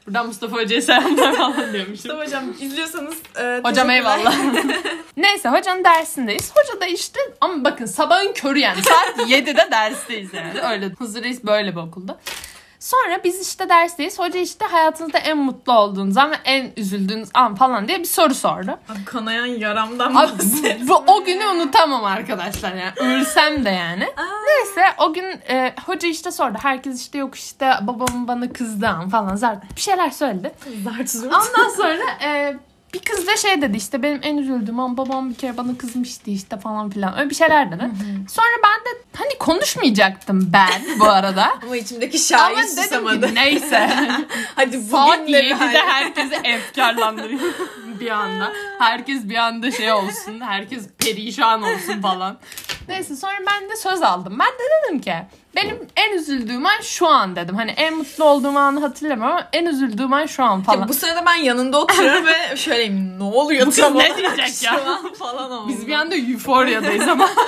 Buradan 0.08 0.28
Mustafa 0.28 0.58
Hoca'ya 0.58 0.82
selamlar 0.82 1.36
falan 1.36 1.74
diyormuşum. 1.74 2.18
hocam 2.18 2.44
izliyorsanız 2.60 3.16
e, 3.42 3.62
Hocam 3.64 3.90
eyvallah. 3.90 4.36
Neyse 5.18 5.50
hocanın 5.50 5.84
dersindeyiz. 5.84 6.52
Hoca 6.56 6.82
da 6.82 6.86
işte 6.86 7.20
ama 7.42 7.64
bakın 7.64 7.86
sabahın 7.86 8.34
körü 8.34 8.60
yani 8.60 8.82
saat 8.84 9.30
7'de 9.30 9.72
dersteyiz 9.72 10.34
yani. 10.34 10.62
Öyle 10.62 10.86
Hızır 10.86 11.24
Reis 11.24 11.44
böyle 11.44 11.72
bir 11.72 11.82
okulda. 11.82 12.11
Sonra 12.80 13.24
biz 13.24 13.42
işte 13.48 13.70
dersteyiz. 13.70 14.20
Hoca 14.20 14.40
işte 14.40 14.66
hayatınızda 14.66 15.18
en 15.18 15.38
mutlu 15.38 15.74
olduğunuz 15.74 16.18
an 16.18 16.32
ve 16.32 16.36
en 16.46 16.72
üzüldüğünüz 16.78 17.30
an 17.34 17.56
falan 17.56 17.88
diye 17.88 18.00
bir 18.00 18.06
soru 18.06 18.34
sordu. 18.36 18.80
Abi 18.90 19.06
kanayan 19.06 19.46
yaramdan 19.46 20.16
Abi, 20.16 20.16
bahset. 20.16 20.88
bu, 20.90 20.96
o 21.08 21.24
günü 21.24 21.46
unutamam 21.48 22.06
arkadaşlar 22.06 22.74
yani. 22.74 22.92
Ölsem 22.98 23.66
de 23.66 23.70
yani. 23.70 24.08
Neyse 24.48 24.82
o 25.00 25.14
gün 25.14 25.26
e, 25.50 25.76
hoca 25.86 26.08
işte 26.08 26.32
sordu. 26.32 26.58
Herkes 26.62 27.02
işte 27.02 27.18
yok 27.18 27.36
işte 27.36 27.74
babamın 27.82 28.28
bana 28.28 28.54
kızdı 28.54 28.88
an 28.88 29.10
falan 29.10 29.36
zaten 29.36 29.70
bir 29.76 29.82
şeyler 29.82 30.10
söyledi. 30.10 30.52
Zart. 30.84 31.16
Ondan 31.26 31.70
sonra 31.70 32.04
e, 32.24 32.58
bir 32.94 33.00
kız 33.00 33.28
da 33.28 33.38
şey 33.38 33.62
dedi 33.62 33.78
işte 33.78 34.04
benim 34.04 34.20
en 34.24 34.38
üzüldüğüm 34.38 34.80
an 34.80 34.98
babam 34.98 35.30
bir 35.30 35.36
kere 35.36 35.58
bana 35.58 35.78
kızmıştı 35.78 36.32
işte 36.32 36.60
falan 36.60 36.90
filan 36.90 37.20
öyle 37.20 37.30
bir 37.30 37.36
şeyler 37.36 37.72
dedi. 37.72 37.90
Sonra 38.30 38.48
ben 38.64 38.86
de 38.86 38.98
hani 39.18 39.38
konuşmayacaktım 39.38 40.50
ben 40.54 41.00
bu 41.00 41.06
arada. 41.06 41.52
Ama 41.64 41.78
içimdeki 41.78 42.36
Ama 42.36 42.44
şair 42.50 42.58
dedim 42.58 42.84
susamadı. 42.84 43.28
ki 43.28 43.36
neyse. 43.36 43.90
Hadi 44.56 44.82
Saat 44.82 45.20
bugün 45.20 45.34
de 45.34 45.42
bir 45.42 45.50
7'de 45.56 45.78
herkesi 45.88 46.36
efkarlandırıyor 46.44 47.42
bir 48.00 48.10
anda. 48.10 48.52
Herkes 48.80 49.30
bir 49.30 49.36
anda 49.36 49.72
şey 49.72 49.92
olsun. 49.92 50.42
Herkes 50.42 50.88
perişan 50.98 51.62
olsun 51.64 52.02
falan. 52.02 52.38
Neyse 52.88 53.16
sonra 53.16 53.34
ben 53.48 53.70
de 53.70 53.76
söz 53.76 54.02
aldım. 54.02 54.40
Ben 54.40 54.48
de 54.48 54.64
dedim 54.88 55.02
ki 55.02 55.16
benim 55.56 55.88
en 55.96 56.18
üzüldüğüm 56.18 56.66
an 56.66 56.82
şu 56.82 57.08
an 57.08 57.36
dedim. 57.36 57.56
Hani 57.56 57.72
en 57.72 57.98
mutlu 57.98 58.24
olduğum 58.24 58.58
anı 58.58 58.80
hatırlamıyorum 58.80 59.34
ama 59.36 59.48
en 59.54 59.66
üzüldüğüm 59.66 60.14
an 60.14 60.26
şu 60.26 60.44
an 60.44 60.64
falan. 60.64 60.80
Ya 60.82 60.88
bu 60.88 60.94
sırada 60.94 61.26
ben 61.26 61.36
yanında 61.36 61.82
oturuyorum 61.82 62.26
ve 62.26 62.36
şöyleyim 62.58 63.20
ne 63.20 63.24
oluyor 63.24 63.68
Bu 63.68 63.72
tam 63.72 63.98
ne 63.98 64.18
diyecek 64.18 64.64
ya? 64.64 64.82
an 64.86 65.14
falan 65.14 65.52
oldu. 65.52 65.68
Biz 65.70 65.88
bir 65.88 65.94
anda 65.94 66.16
euforyadayız 66.16 67.08
ama. 67.08 67.30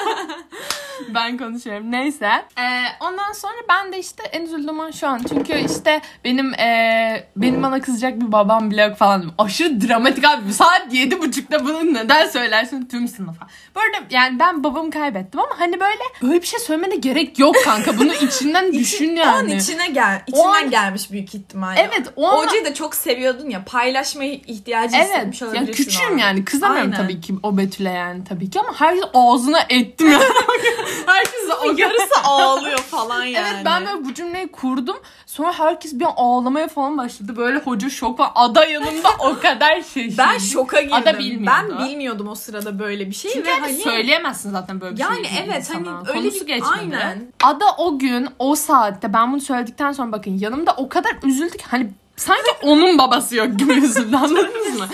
ben 1.10 1.38
konuşuyorum. 1.38 1.92
Neyse. 1.92 2.26
Ee, 2.58 2.84
ondan 3.00 3.32
sonra 3.34 3.54
ben 3.70 3.94
de 3.94 4.00
işte 4.00 4.24
en 4.24 4.42
üzüldüğüm 4.42 4.80
an 4.80 4.92
şu 4.92 5.08
an. 5.08 5.22
Çünkü 5.30 5.54
işte 5.54 6.02
benim 6.26 6.54
ee, 6.54 7.28
benim 7.36 7.64
bana 7.64 7.82
kızacak 7.82 8.22
bir 8.22 8.32
babam 8.32 8.72
bile 8.72 8.82
yok 8.82 8.98
falan. 8.98 9.32
Aşırı 9.38 9.88
dramatik 9.88 10.26
abi. 10.26 10.54
Saat 10.54 10.94
yedi 10.94 11.22
buçukta 11.22 11.66
bunu 11.66 11.94
neden 11.94 12.28
söylersin 12.28 12.86
tüm 12.86 13.08
sınıfa. 13.08 13.48
Bu 13.76 13.80
arada 13.80 13.98
yani 14.10 14.40
ben 14.40 14.64
babamı 14.64 14.92
kaybettim 14.92 15.40
ama 15.40 15.60
hani 15.60 15.80
böyle 15.80 16.02
böyle 16.22 16.42
bir 16.42 16.48
şey 16.48 16.60
söylemene 16.60 16.96
gerek 16.96 17.40
yok 17.40 17.56
kanka. 17.64 17.98
Bunu 17.98 18.14
içinden 18.22 18.74
düşün 18.74 19.16
yani. 19.16 19.56
içine 19.56 19.88
gel, 19.88 20.22
içinden 20.28 20.64
an- 20.64 20.70
gelmiş 20.70 21.12
büyük 21.12 21.36
ihtimalle. 21.36 21.90
Evet 21.94 22.08
o 22.16 22.28
an 22.30 22.38
Hocayı 22.46 22.66
da 22.66 22.74
çok 22.74 22.96
seviyordun 22.96 23.50
ya 23.50 23.64
paylaşmayı 23.66 24.34
ihtiyacı 24.48 24.96
Evet. 24.98 25.06
hissetmiş 25.08 25.42
Ya 25.42 25.48
olabilirsin. 25.48 25.84
küçüğüm 25.84 26.18
yani. 26.18 26.46
Kızamıyorum 26.46 26.92
Aynen. 26.92 27.04
tabii 27.08 27.22
ki 27.22 27.34
o 27.44 27.58
Betül'e 27.58 27.90
yani 27.90 28.24
tabii 28.30 28.50
ki 28.50 28.60
ama 28.60 28.80
her 28.80 28.98
ağzına 29.14 29.60
ettim 29.70 30.12
yani. 30.12 30.24
Herkes 31.06 31.50
o 31.66 31.72
yarısı 31.78 32.22
ağlıyor 32.24 32.78
falan 32.92 33.24
yani. 33.24 33.48
Evet 33.56 33.66
ben 33.66 33.86
böyle 33.86 34.06
bu 34.06 34.14
cümleyi 34.14 34.48
kurdum. 34.48 34.98
Sonra 35.26 35.60
herkes 35.60 35.94
bir 35.94 36.06
ağlamaya 36.16 36.68
falan 36.68 36.98
başladı. 36.98 37.38
Böyle 37.38 37.58
hoca 37.60 37.90
şok 37.90 38.20
var. 38.20 38.32
Ada 38.36 38.66
yanımda 38.66 39.10
o 39.20 39.40
kadar 39.42 39.82
şey. 39.82 40.16
ben 40.18 40.38
şoka 40.38 40.82
girdim. 40.82 40.96
Ada 40.96 41.20
bilmiyordu. 41.20 41.76
Ben 41.80 41.88
bilmiyordum 41.88 42.28
o 42.28 42.36
sırada 42.36 42.80
böyle 42.80 43.08
bir 43.10 43.16
şey 43.16 43.32
Çünkü 43.32 43.48
ve 43.48 43.52
hani 43.52 43.62
hani 43.62 43.74
söyleyemezsin 43.82 44.52
zaten 44.52 44.82
böyle 44.82 44.96
bir 44.96 45.02
Yani 45.02 45.28
şey. 45.28 45.40
evet, 45.46 45.70
hani 45.74 45.82
insana. 45.88 46.00
öyle 46.10 46.20
Konusu 46.30 46.48
bir- 46.48 46.64
aynen. 46.80 47.34
Ada 47.44 47.66
o 47.78 48.00
gün 48.00 48.28
o 48.40 48.56
saatte 48.56 49.14
ben 49.14 49.32
bunu 49.34 49.42
söyledikten 49.42 49.92
sonra 49.92 50.12
bakın 50.12 50.38
yanımda 50.40 50.74
o 50.78 50.90
kadar 50.90 51.12
üzüldü 51.24 51.58
ki 51.58 51.64
hani 51.72 51.92
sanki 52.16 52.52
onun 52.62 52.98
babası 52.98 53.36
yok 53.36 53.56
gibi 53.60 53.74
üzüldü 53.74 54.16
anladınız 54.16 54.80
mı? 54.80 54.88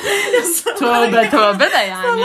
tövbe 0.80 1.30
tövbe 1.30 1.72
de 1.72 1.78
yani. 1.78 2.24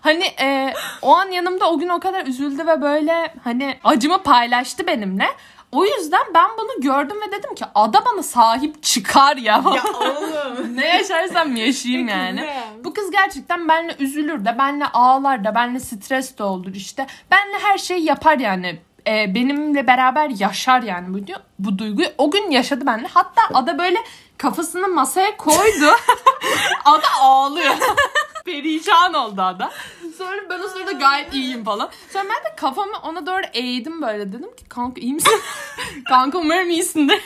hani 0.00 0.24
e, 0.24 0.74
o 1.02 1.14
an 1.14 1.30
yanımda 1.30 1.70
o 1.70 1.78
gün 1.78 1.88
o 1.88 2.00
kadar 2.00 2.26
üzüldü 2.26 2.66
ve 2.66 2.82
böyle 2.82 3.34
hani 3.44 3.78
acımı 3.84 4.22
paylaştı 4.22 4.86
benimle. 4.86 5.26
O 5.72 5.84
yüzden 5.84 6.22
ben 6.34 6.50
bunu 6.58 6.80
gördüm 6.80 7.16
ve 7.26 7.32
dedim 7.32 7.54
ki 7.54 7.64
ada 7.74 8.04
bana 8.04 8.22
sahip 8.22 8.82
çıkar 8.82 9.36
ya. 9.36 9.62
ya 9.74 9.82
oğlum. 10.00 10.76
ne 10.76 10.86
yaşarsam 10.88 11.56
yaşayayım 11.56 12.08
yani. 12.08 12.50
Bu 12.84 12.94
kız 12.94 13.10
gerçekten 13.10 13.68
benle 13.68 13.96
üzülür 13.98 14.44
de, 14.44 14.58
benle 14.58 14.86
ağlar 14.86 15.44
da, 15.44 15.54
benle 15.54 15.80
stres 15.80 16.38
de 16.38 16.42
olur 16.42 16.74
işte. 16.74 17.06
Benle 17.30 17.58
her 17.62 17.78
şeyi 17.78 18.04
yapar 18.04 18.38
yani. 18.38 18.80
Ee, 19.08 19.34
benimle 19.34 19.86
beraber 19.86 20.30
yaşar 20.38 20.82
yani 20.82 21.14
bu, 21.14 21.18
bu 21.58 21.78
duyguyu. 21.78 22.08
O 22.18 22.30
gün 22.30 22.50
yaşadı 22.50 22.86
benle. 22.86 23.06
Hatta 23.14 23.42
Ada 23.54 23.78
böyle 23.78 23.98
kafasını 24.38 24.88
masaya 24.88 25.36
koydu. 25.36 25.90
Ada 26.84 27.06
ağlıyor. 27.20 27.74
Perişan 28.44 29.14
oldu 29.14 29.42
Ada. 29.42 29.70
Sonra 30.18 30.36
ben 30.50 30.60
o 30.60 30.68
sırada 30.68 30.92
gayet 30.92 31.34
iyiyim 31.34 31.64
falan. 31.64 31.90
Sonra 32.12 32.24
ben 32.24 32.52
de 32.52 32.56
kafamı 32.56 32.92
ona 33.02 33.26
doğru 33.26 33.42
eğdim 33.54 34.02
böyle. 34.02 34.32
Dedim 34.32 34.56
ki 34.56 34.64
kanka 34.68 35.00
iyi 35.00 35.14
misin? 35.14 35.40
kanka 36.08 36.38
umarım 36.38 36.70
iyisindir. 36.70 37.20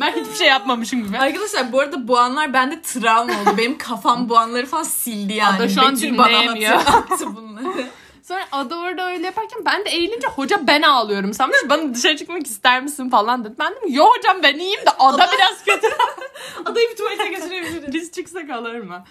ben 0.00 0.10
hiçbir 0.12 0.34
şey 0.34 0.48
yapmamışım 0.48 1.06
gibi. 1.06 1.18
Arkadaşlar 1.18 1.72
bu 1.72 1.80
arada 1.80 2.08
bu 2.08 2.18
anlar 2.18 2.52
bende 2.52 2.82
travma 2.82 3.32
oldu. 3.32 3.56
Benim 3.58 3.78
kafam 3.78 4.28
bu 4.28 4.38
anları 4.38 4.66
falan 4.66 4.82
sildi 4.82 5.32
yani. 5.32 5.56
Ada 5.56 5.68
şu 5.68 5.82
an 5.82 5.96
Betül 5.96 6.18
bana 6.18 6.28
dinleyemiyor. 6.28 6.72
hatırlattı 6.72 7.36
bunları. 7.36 7.86
Sonra 8.28 8.40
Ada 8.52 8.76
orada 8.78 9.06
öyle 9.06 9.26
yaparken 9.26 9.64
ben 9.66 9.84
de 9.84 9.90
eğilince 9.90 10.26
hoca 10.26 10.66
ben 10.66 10.82
ağlıyorum 10.82 11.34
sanmış. 11.34 11.58
Bana 11.68 11.94
dışarı 11.94 12.16
çıkmak 12.16 12.46
ister 12.46 12.82
misin 12.82 13.10
falan 13.10 13.44
dedi. 13.44 13.54
Ben 13.58 13.72
dedim 13.72 13.94
yo 13.94 14.04
hocam 14.18 14.36
ben 14.42 14.58
iyiyim 14.58 14.80
de 14.80 14.90
Ada 14.98 15.28
biraz 15.32 15.64
kötü. 15.64 15.86
Adayı 16.64 16.88
bir 16.90 16.96
tuvalete 16.96 17.28
götürebiliriz. 17.28 17.94
Biz 17.94 18.12
çıksak 18.12 18.50
alır 18.50 18.80
mı? 18.80 19.04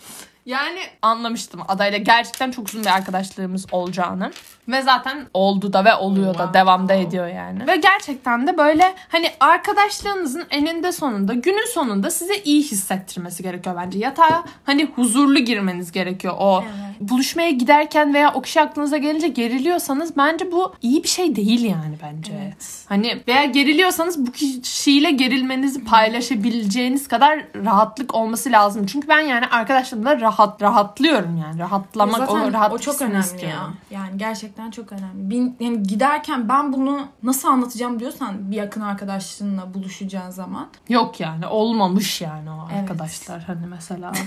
Yani 0.45 0.79
anlamıştım 1.01 1.61
adayla 1.67 1.97
gerçekten 1.97 2.51
çok 2.51 2.67
uzun 2.67 2.81
bir 2.81 2.95
arkadaşlığımız 2.95 3.65
olacağını. 3.71 4.31
Ve 4.67 4.81
zaten 4.81 5.27
oldu 5.33 5.73
da 5.73 5.85
ve 5.85 5.95
oluyor 5.95 6.33
da 6.33 6.37
Wow. 6.37 6.59
devamda 6.59 6.93
ediyor 6.93 7.27
yani. 7.27 7.67
Ve 7.67 7.75
gerçekten 7.75 8.47
de 8.47 8.57
böyle 8.57 8.95
hani 9.09 9.31
arkadaşlığınızın 9.39 10.45
eninde 10.49 10.91
sonunda 10.91 11.33
günün 11.33 11.73
sonunda 11.73 12.11
size 12.11 12.37
iyi 12.37 12.63
hissettirmesi 12.63 13.43
gerekiyor 13.43 13.75
bence. 13.75 13.99
Yatağa 13.99 14.43
hani 14.65 14.85
huzurlu 14.85 15.39
girmeniz 15.39 15.91
gerekiyor 15.91 16.33
o 16.39 16.63
Evet. 16.63 16.96
Buluşmaya 16.99 17.49
giderken 17.49 18.13
veya 18.13 18.33
o 18.33 18.41
kişi 18.41 18.61
aklınıza 18.61 18.97
gelince 18.97 19.27
geriliyorsanız 19.27 20.17
bence 20.17 20.51
bu 20.51 20.73
iyi 20.81 21.03
bir 21.03 21.07
şey 21.07 21.35
değil 21.35 21.63
yani 21.63 21.97
bence. 22.03 22.33
Evet. 22.43 22.85
Hani 22.89 23.23
veya 23.27 23.45
geriliyorsanız 23.45 24.27
bu 24.27 24.31
kişiyle 24.31 25.11
gerilmenizi 25.11 25.83
paylaşabileceğiniz 25.83 27.07
kadar 27.07 27.45
rahatlık 27.55 28.15
olması 28.15 28.51
lazım. 28.51 28.85
Çünkü 28.85 29.07
ben 29.07 29.19
yani 29.19 29.47
arkadaşlarımla 29.47 30.21
rahat 30.21 30.61
rahatlıyorum 30.61 31.37
yani. 31.37 31.59
Rahatlamak 31.59 32.17
Zaten 32.17 32.35
o 32.35 32.53
rahat 32.53 32.73
o 32.73 32.77
çok 32.77 33.01
önemli 33.01 33.19
istiyorum. 33.19 33.75
ya. 33.91 33.99
Yani 33.99 34.17
gerçekten 34.17 34.71
çok 34.71 34.91
önemli. 34.91 35.29
Bin, 35.29 35.55
yani 35.59 35.83
giderken 35.83 36.49
ben 36.49 36.73
bunu 36.73 37.07
nasıl 37.23 37.47
anlatacağım 37.47 37.99
diyorsan 37.99 38.51
bir 38.51 38.55
yakın 38.55 38.81
arkadaşınla 38.81 39.73
buluşacağın 39.73 40.29
zaman. 40.31 40.67
Yok 40.89 41.19
yani 41.19 41.47
olmamış 41.47 42.21
yani 42.21 42.51
o 42.51 42.67
Evet. 42.71 42.81
arkadaşlar 42.81 43.43
hani 43.43 43.67
mesela. 43.67 44.11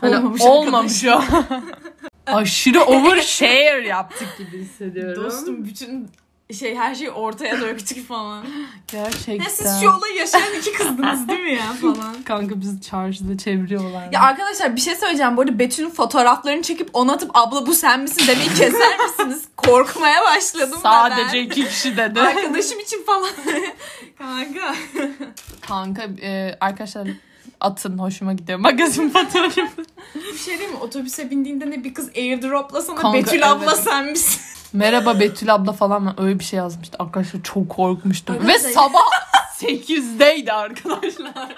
Hani 0.00 0.16
Olmamış 0.16 0.42
olmamış 0.42 1.04
o. 1.04 1.20
Aşırı 2.26 2.82
overshare 2.84 3.86
yaptık 3.88 4.28
gibi 4.38 4.58
hissediyorum. 4.64 5.24
Dostum 5.24 5.64
bütün 5.64 6.08
şey 6.58 6.76
her 6.76 6.94
şeyi 6.94 7.10
ortaya 7.10 7.60
döktük 7.60 8.08
falan. 8.08 8.46
Gerçekten. 8.88 9.44
Ya 9.44 9.50
siz 9.50 9.80
şu 9.80 9.90
olayı 9.90 10.14
yaşayan 10.14 10.54
iki 10.58 10.72
kızdınız 10.72 11.28
değil 11.28 11.40
mi 11.40 11.52
ya 11.52 11.72
falan. 11.80 12.22
Kanka 12.24 12.60
bizi 12.60 12.80
çarşıda 12.80 13.38
çeviriyorlar. 13.38 14.08
Ya 14.12 14.20
arkadaşlar 14.20 14.76
bir 14.76 14.80
şey 14.80 14.94
söyleyeceğim. 14.96 15.36
Bu 15.36 15.40
arada 15.40 15.58
Betül'ün 15.58 15.90
fotoğraflarını 15.90 16.62
çekip 16.62 16.90
ona 16.92 17.12
atıp 17.12 17.30
abla 17.34 17.66
bu 17.66 17.74
sen 17.74 18.00
misin 18.00 18.24
demeyi 18.28 18.48
keser 18.48 18.98
misiniz? 18.98 19.44
Korkmaya 19.56 20.22
başladım 20.22 20.78
Sadece 20.82 21.32
ben. 21.38 21.42
iki 21.44 21.64
kişi 21.68 21.96
dedi. 21.96 22.20
Arkadaşım 22.20 22.80
için 22.80 23.02
falan. 23.06 23.30
Kanka. 24.18 24.74
Kanka 25.60 26.02
e, 26.22 26.56
arkadaşlar 26.60 27.08
atın 27.62 27.98
hoşuma 27.98 28.32
gidiyor. 28.32 28.58
Magazin 28.58 29.10
fotoğrafı. 29.10 29.60
Bir 30.32 30.38
şey 30.38 30.58
değil 30.58 30.70
mi? 30.70 30.76
Otobüse 30.80 31.30
bindiğinde 31.30 31.70
ne 31.70 31.84
bir 31.84 31.94
kız 31.94 32.08
airdropla 32.16 32.82
sana 32.82 32.96
Kanka, 32.96 33.18
Betül 33.18 33.50
abla 33.52 33.64
evet. 33.74 33.84
sen 33.84 34.06
misin? 34.06 34.40
Merhaba 34.72 35.20
Betül 35.20 35.54
abla 35.54 35.72
falan 35.72 36.20
öyle 36.20 36.38
bir 36.38 36.44
şey 36.44 36.56
yazmıştı. 36.56 36.96
Arkadaşlar 37.00 37.42
çok 37.42 37.68
korkmuştum. 37.68 38.34
Ve 38.34 38.38
Arkadaşlar- 38.40 38.70
sabah 38.70 39.00
8'deydi 39.62 40.52
arkadaşlar. 40.52 41.54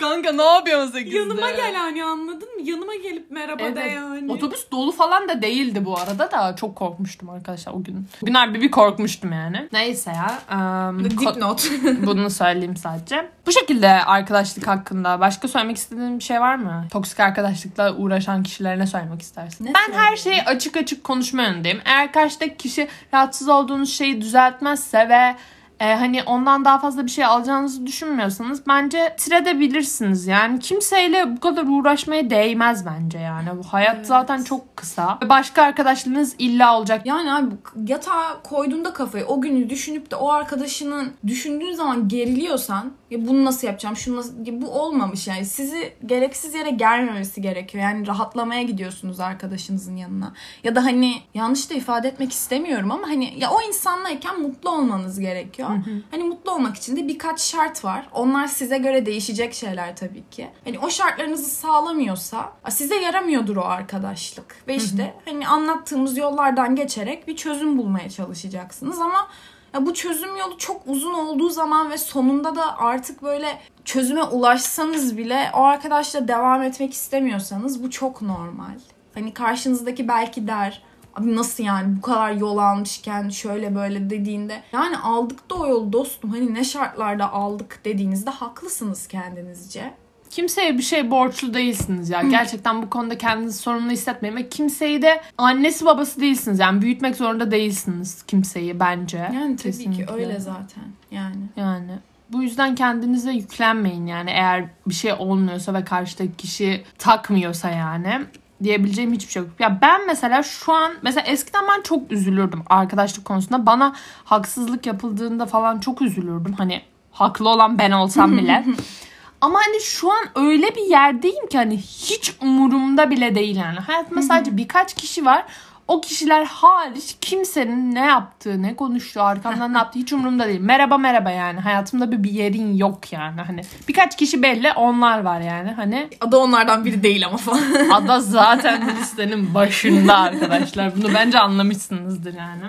Kanka 0.00 0.32
ne 0.32 0.42
yapıyorsun 0.42 0.92
8'de? 0.98 1.16
Yanıma 1.16 1.50
gel 1.50 1.74
hani 1.74 2.04
anladın 2.04 2.54
mı? 2.56 2.62
Yanıma 2.64 2.94
gelip 2.94 3.30
merhaba 3.30 3.58
de 3.58 3.64
Evet. 3.66 3.92
yani. 3.94 4.32
Otobüs 4.32 4.70
dolu 4.72 4.92
falan 4.92 5.28
da 5.28 5.42
değildi 5.42 5.84
bu 5.84 5.98
arada 5.98 6.30
da 6.30 6.56
çok 6.56 6.76
korkmuştum 6.76 7.30
arkadaşlar 7.30 7.72
o 7.72 7.82
gün. 7.82 8.06
Bugün 8.22 8.34
harbi 8.34 8.60
bir 8.62 8.70
korkmuştum 8.70 9.32
yani. 9.32 9.68
Neyse 9.72 10.10
ya. 10.10 10.38
ko- 10.50 11.34
Dipnot. 11.34 11.70
bunu 12.06 12.30
söyleyeyim 12.30 12.76
sadece. 12.76 13.30
Bu 13.46 13.52
şekilde 13.52 13.88
arkadaşlık 13.88 14.66
hakkında 14.66 15.20
başka 15.20 15.48
söylemek 15.48 15.76
istediğin 15.76 16.18
bir 16.18 16.24
şey 16.24 16.40
var 16.40 16.54
mı? 16.56 16.84
Toksik 16.92 17.20
arkadaşlıkla 17.20 17.94
uğraşan 17.96 18.42
kişilere 18.42 18.78
ne 18.78 18.86
söylemek 18.86 19.22
istersin? 19.22 19.64
Ne 19.66 19.72
ben 19.74 19.92
her 19.98 20.16
şeyi 20.16 20.42
açık 20.42 20.76
açık 20.76 21.04
konuşma 21.04 21.42
yönündeyim. 21.42 21.80
Eğer 21.84 22.12
karşıdaki 22.12 22.56
kişi 22.56 22.88
rahatsız 23.14 23.48
olduğunuz 23.48 23.92
şeyi 23.92 24.20
düzeltmezse 24.20 25.08
ve 25.08 25.36
e, 25.80 25.94
hani 25.94 26.22
ondan 26.22 26.64
daha 26.64 26.78
fazla 26.78 27.04
bir 27.04 27.10
şey 27.10 27.24
alacağınızı 27.24 27.86
düşünmüyorsanız 27.86 28.66
bence 28.68 29.14
bitirebilirsiniz. 29.18 30.26
Yani 30.26 30.60
kimseyle 30.60 31.36
bu 31.36 31.40
kadar 31.40 31.64
uğraşmaya 31.68 32.30
değmez 32.30 32.86
bence 32.86 33.18
yani. 33.18 33.48
Bu 33.58 33.62
hayat 33.62 33.96
Evet. 33.96 34.06
zaten 34.06 34.42
çok 34.42 34.76
kısa. 34.76 35.18
Ve 35.22 35.28
Başka 35.28 35.62
arkadaşlarınız 35.62 36.34
illa 36.38 36.78
olacak. 36.78 37.06
Yani 37.06 37.32
abi 37.32 37.46
yatağa 37.86 38.42
koyduğunda 38.42 38.92
kafayı 38.92 39.26
o 39.26 39.40
günü 39.40 39.70
düşünüp 39.70 40.10
de 40.10 40.16
o 40.16 40.30
arkadaşının 40.30 41.12
düşündüğün 41.26 41.72
zaman 41.72 42.08
geriliyorsan 42.08 42.92
ya 43.10 43.26
bunu 43.26 43.44
nasıl 43.44 43.66
yapacağım 43.66 43.96
şunu 43.96 44.16
nasıl 44.16 44.46
ya 44.46 44.62
bu 44.62 44.70
olmamış 44.70 45.26
yani 45.26 45.44
sizi 45.44 45.92
gereksiz 46.06 46.54
yere 46.54 46.70
gelmemesi 46.70 47.42
gerekiyor. 47.42 47.84
Yani 47.84 48.06
rahatlamaya 48.06 48.62
gidiyorsunuz 48.62 49.20
arkadaşınızın 49.20 49.96
yanına. 49.96 50.32
Ya 50.64 50.74
da 50.74 50.84
hani 50.84 51.14
yanlış 51.34 51.70
da 51.70 51.74
ifade 51.74 52.08
etmek 52.08 52.32
istemiyorum 52.32 52.90
ama 52.90 53.08
hani 53.08 53.34
ya 53.38 53.50
o 53.50 53.62
insanlayken 53.68 54.40
mutlu 54.40 54.70
olmanız 54.70 55.20
gerekiyor. 55.20 55.67
Hani 56.10 56.24
mutlu 56.24 56.52
olmak 56.52 56.76
için 56.76 56.96
de 56.96 57.08
birkaç 57.08 57.40
şart 57.40 57.84
var. 57.84 58.08
Onlar 58.12 58.46
size 58.46 58.78
göre 58.78 59.06
değişecek 59.06 59.54
şeyler 59.54 59.96
tabii 59.96 60.24
ki. 60.30 60.50
Hani 60.64 60.78
o 60.78 60.90
şartlarınızı 60.90 61.50
sağlamıyorsa 61.50 62.52
size 62.68 62.94
yaramıyordur 62.96 63.56
o 63.56 63.64
arkadaşlık. 63.64 64.56
Ve 64.68 64.74
işte 64.74 65.14
hani 65.24 65.48
anlattığımız 65.48 66.16
yollardan 66.16 66.76
geçerek 66.76 67.28
bir 67.28 67.36
çözüm 67.36 67.78
bulmaya 67.78 68.10
çalışacaksınız 68.10 69.00
ama 69.00 69.28
ya 69.74 69.86
bu 69.86 69.94
çözüm 69.94 70.36
yolu 70.36 70.58
çok 70.58 70.82
uzun 70.86 71.14
olduğu 71.14 71.48
zaman 71.48 71.90
ve 71.90 71.98
sonunda 71.98 72.56
da 72.56 72.78
artık 72.78 73.22
böyle 73.22 73.58
çözüme 73.84 74.22
ulaşsanız 74.22 75.18
bile 75.18 75.50
o 75.54 75.62
arkadaşla 75.62 76.28
devam 76.28 76.62
etmek 76.62 76.92
istemiyorsanız 76.92 77.82
bu 77.82 77.90
çok 77.90 78.22
normal. 78.22 78.78
Hani 79.14 79.34
karşınızdaki 79.34 80.08
belki 80.08 80.46
der 80.48 80.82
Abi 81.18 81.36
nasıl 81.36 81.64
yani 81.64 81.96
bu 81.96 82.00
kadar 82.00 82.32
yol 82.32 82.58
almışken 82.58 83.28
şöyle 83.28 83.74
böyle 83.74 84.10
dediğinde 84.10 84.62
yani 84.72 84.98
aldık 84.98 85.50
da 85.50 85.54
o 85.54 85.66
yolu 85.66 85.92
dostum 85.92 86.30
hani 86.30 86.54
ne 86.54 86.64
şartlarda 86.64 87.32
aldık 87.32 87.80
dediğinizde 87.84 88.30
haklısınız 88.30 89.06
kendinizce. 89.06 89.94
Kimseye 90.30 90.78
bir 90.78 90.82
şey 90.82 91.10
borçlu 91.10 91.54
değilsiniz 91.54 92.10
ya. 92.10 92.22
Gerçekten 92.22 92.82
bu 92.82 92.90
konuda 92.90 93.18
kendinizi 93.18 93.58
sorumlu 93.58 93.90
hissetmeyin. 93.90 94.36
Ve 94.36 94.48
kimseyi 94.48 95.02
de 95.02 95.20
annesi 95.38 95.84
babası 95.84 96.20
değilsiniz. 96.20 96.58
Yani 96.58 96.82
büyütmek 96.82 97.16
zorunda 97.16 97.50
değilsiniz 97.50 98.22
kimseyi 98.22 98.80
bence. 98.80 99.18
Yani 99.18 99.56
tabii 99.56 99.56
ki 99.56 99.62
Kesinlikle. 99.62 100.12
öyle 100.12 100.40
zaten 100.40 100.84
yani. 101.10 101.42
Yani 101.56 101.90
bu 102.32 102.42
yüzden 102.42 102.74
kendinize 102.74 103.32
yüklenmeyin 103.32 104.06
yani 104.06 104.30
eğer 104.30 104.64
bir 104.86 104.94
şey 104.94 105.12
olmuyorsa 105.12 105.74
ve 105.74 105.84
karşıdaki 105.84 106.36
kişi 106.36 106.84
takmıyorsa 106.98 107.70
yani 107.70 108.20
diyebileceğim 108.62 109.12
hiçbir 109.12 109.32
şey 109.32 109.42
yok. 109.42 109.50
Ya 109.58 109.78
ben 109.82 110.06
mesela 110.06 110.42
şu 110.42 110.72
an 110.72 110.92
mesela 111.02 111.26
eskiden 111.26 111.64
ben 111.68 111.82
çok 111.82 112.12
üzülürdüm 112.12 112.62
arkadaşlık 112.70 113.24
konusunda. 113.24 113.66
Bana 113.66 113.94
haksızlık 114.24 114.86
yapıldığında 114.86 115.46
falan 115.46 115.78
çok 115.78 116.02
üzülürdüm. 116.02 116.52
Hani 116.52 116.82
haklı 117.12 117.48
olan 117.48 117.78
ben 117.78 117.90
olsam 117.90 118.36
bile. 118.38 118.64
Ama 119.40 119.58
hani 119.66 119.80
şu 119.80 120.12
an 120.12 120.24
öyle 120.34 120.74
bir 120.76 120.90
yerdeyim 120.90 121.46
ki 121.46 121.58
hani 121.58 121.76
hiç 121.76 122.34
umurumda 122.42 123.10
bile 123.10 123.34
değil 123.34 123.56
yani. 123.56 123.78
Hayatımda 123.78 124.22
sadece 124.22 124.56
birkaç 124.56 124.94
kişi 124.94 125.24
var. 125.24 125.44
O 125.88 126.00
kişiler 126.00 126.44
hariç 126.44 127.16
kimsenin 127.20 127.94
ne 127.94 128.06
yaptığı, 128.06 128.62
ne 128.62 128.76
konuştuğu, 128.76 129.22
arkamdan 129.22 129.72
ne 129.74 129.78
yaptığı 129.78 129.98
hiç 129.98 130.12
umurumda 130.12 130.46
değil. 130.46 130.60
Merhaba 130.60 130.98
merhaba 130.98 131.30
yani. 131.30 131.60
Hayatımda 131.60 132.12
bir, 132.12 132.22
bir 132.22 132.30
yerin 132.30 132.76
yok 132.76 133.12
yani. 133.12 133.40
Hani 133.40 133.62
birkaç 133.88 134.16
kişi 134.16 134.42
belli 134.42 134.72
onlar 134.72 135.18
var 135.18 135.40
yani. 135.40 135.70
Hani 135.70 136.08
Ada 136.20 136.38
onlardan 136.38 136.84
biri 136.84 137.02
değil 137.02 137.26
ama 137.26 137.36
falan. 137.36 137.62
ada 137.92 138.20
zaten 138.20 138.96
listenin 139.00 139.54
başında 139.54 140.16
arkadaşlar. 140.16 140.96
Bunu 140.96 141.14
bence 141.14 141.38
anlamışsınızdır 141.38 142.34
yani. 142.34 142.62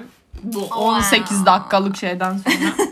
Bu 0.43 0.59
18 0.59 1.45
dakikalık 1.45 1.97
şeyden 1.97 2.37
sonra. 2.37 2.87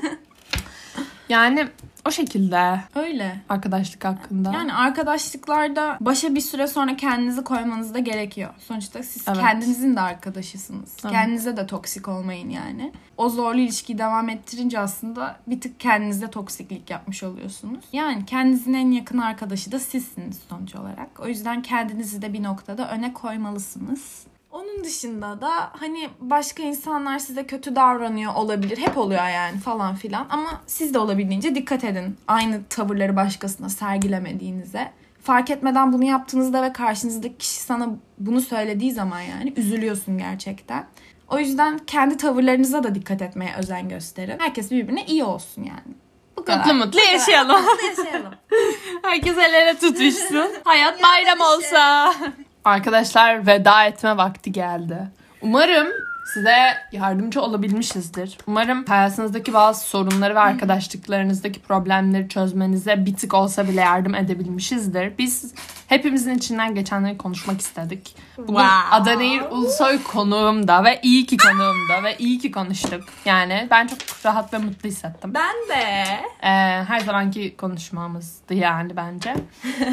Yani 1.29 1.67
o 2.07 2.11
şekilde 2.11 2.79
Öyle. 2.95 3.41
arkadaşlık 3.49 4.05
hakkında. 4.05 4.53
Yani 4.53 4.73
arkadaşlıklarda 4.73 5.97
başa 6.01 6.35
bir 6.35 6.41
süre 6.41 6.67
sonra 6.67 6.95
kendinizi 6.95 7.43
koymanız 7.43 7.93
da 7.93 7.99
gerekiyor. 7.99 8.49
Sonuçta 8.59 9.03
siz 9.03 9.27
Evet. 9.27 9.39
kendinizin 9.39 9.95
de 9.95 10.01
arkadaşısınız. 10.01 10.97
Evet. 11.03 11.11
Kendinize 11.11 11.57
de 11.57 11.67
toksik 11.67 12.07
olmayın 12.07 12.49
yani. 12.49 12.91
O 13.17 13.29
zorlu 13.29 13.59
ilişkiyi 13.59 13.97
devam 13.97 14.29
ettirince 14.29 14.79
aslında 14.79 15.35
bir 15.47 15.61
tık 15.61 15.79
kendinizde 15.79 16.27
toksiklik 16.29 16.89
yapmış 16.89 17.23
oluyorsunuz. 17.23 17.85
Yani 17.93 18.25
kendinizin 18.25 18.73
en 18.73 18.91
yakın 18.91 19.17
arkadaşı 19.17 19.71
da 19.71 19.79
sizsiniz 19.79 20.39
sonuç 20.49 20.75
olarak. 20.75 21.19
O 21.19 21.27
yüzden 21.27 21.61
kendinizi 21.61 22.21
de 22.21 22.33
bir 22.33 22.43
noktada 22.43 22.89
öne 22.89 23.13
koymalısınız. 23.13 24.23
Onun 24.51 24.83
dışında 24.83 25.41
da 25.41 25.49
hani 25.79 26.09
başka 26.19 26.63
insanlar 26.63 27.19
size 27.19 27.47
kötü 27.47 27.75
davranıyor 27.75 28.35
olabilir. 28.35 28.77
Hep 28.77 28.97
oluyor 28.97 29.27
yani 29.29 29.59
falan 29.59 29.95
filan. 29.95 30.27
Ama 30.29 30.61
siz 30.67 30.93
de 30.93 30.99
olabildiğince 30.99 31.55
dikkat 31.55 31.83
edin. 31.83 32.17
Aynı 32.27 32.63
tavırları 32.69 33.15
başkasına 33.15 33.69
sergilemediğinize. 33.69 34.91
Fark 35.23 35.49
etmeden 35.49 35.93
bunu 35.93 36.03
yaptığınızda 36.03 36.63
ve 36.63 36.73
karşınızdaki 36.73 37.37
kişi 37.37 37.59
sana 37.59 37.89
bunu 38.17 38.41
söylediği 38.41 38.91
zaman 38.91 39.21
yani 39.21 39.53
üzülüyorsun 39.57 40.17
gerçekten. 40.17 40.87
O 41.29 41.39
yüzden 41.39 41.77
kendi 41.77 42.17
tavırlarınıza 42.17 42.83
da 42.83 42.95
dikkat 42.95 43.21
etmeye 43.21 43.55
özen 43.57 43.89
gösterin. 43.89 44.39
Herkes 44.39 44.71
birbirine 44.71 45.05
iyi 45.05 45.23
olsun 45.23 45.63
yani. 45.63 45.95
Bu 46.37 46.45
kadar. 46.45 46.57
Mutlu 46.57 46.73
mutlu 46.73 46.99
yaşayalım. 46.99 47.61
Mutlu 47.61 47.85
yaşayalım. 47.87 48.33
Herkes 49.03 49.37
el 49.37 49.53
ele 49.53 49.77
tutuşsun. 49.77 50.47
Hayat 50.63 51.03
bayram 51.03 51.39
olsa. 51.41 52.13
Arkadaşlar 52.67 53.47
veda 53.47 53.85
etme 53.85 54.17
vakti 54.17 54.51
geldi. 54.51 54.97
Umarım 55.41 55.87
size 56.33 56.57
yardımcı 56.91 57.41
olabilmişizdir. 57.41 58.37
Umarım 58.47 58.85
hayatınızdaki 58.85 59.53
bazı 59.53 59.85
sorunları 59.85 60.35
ve 60.35 60.39
arkadaşlıklarınızdaki 60.39 61.59
problemleri 61.59 62.29
çözmenize 62.29 63.05
bir 63.05 63.15
tık 63.15 63.33
olsa 63.33 63.67
bile 63.67 63.81
yardım 63.81 64.15
edebilmişizdir. 64.15 65.17
Biz 65.17 65.53
hepimizin 65.87 66.37
içinden 66.37 66.75
geçenleri 66.75 67.17
konuşmak 67.17 67.61
istedik. 67.61 68.15
Bugün 68.37 68.47
Wow. 68.47 68.67
Adanehir 68.91 69.41
Ulusoy 69.41 70.03
konuğumda 70.03 70.83
ve 70.83 70.99
iyi 71.03 71.25
ki 71.25 71.37
konuğumda 71.37 72.03
ve 72.03 72.15
iyi 72.17 72.39
ki 72.39 72.51
konuştuk. 72.51 73.03
Yani 73.25 73.67
ben 73.71 73.87
çok 73.87 73.99
rahat 74.25 74.53
ve 74.53 74.57
mutlu 74.57 74.89
hissettim. 74.89 75.33
Ben 75.33 75.55
de. 75.69 76.03
Ee, 76.43 76.83
her 76.87 76.99
zamanki 76.99 77.57
konuşmamızdı 77.57 78.53
yani 78.53 78.95
bence. 78.95 79.35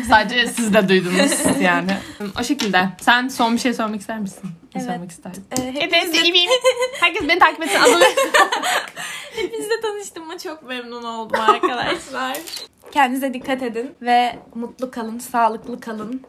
Sadece 0.09 0.47
siz 0.57 0.75
de 0.75 0.89
duydunuz 0.89 1.61
yani. 1.61 1.97
O 2.41 2.45
şekilde. 2.45 2.89
Sen 3.01 3.29
son 3.29 3.55
bir 3.55 3.61
şey 3.61 3.75
söylemek 3.75 4.01
ister 4.01 4.19
misin? 4.19 4.43
Ne 4.45 4.51
Evet. 4.75 4.85
söylemek 4.85 5.11
isterdin? 5.11 5.45
Ee, 5.59 5.63
Herkes 7.01 7.29
beni 7.29 7.39
takip 7.39 7.63
etsin. 7.63 7.81
Hepinizle 9.37 9.81
tanıştığıma 9.83 10.39
çok 10.39 10.63
memnun 10.63 11.05
oldum 11.05 11.41
arkadaşlar. 11.41 12.37
Kendinize 12.93 13.35
dikkat 13.35 13.63
edin 13.63 13.95
ve 14.03 14.39
mutlu 14.55 14.91
kalın, 14.91 15.19
sağlıklı 15.19 15.81
kalın. 15.81 16.23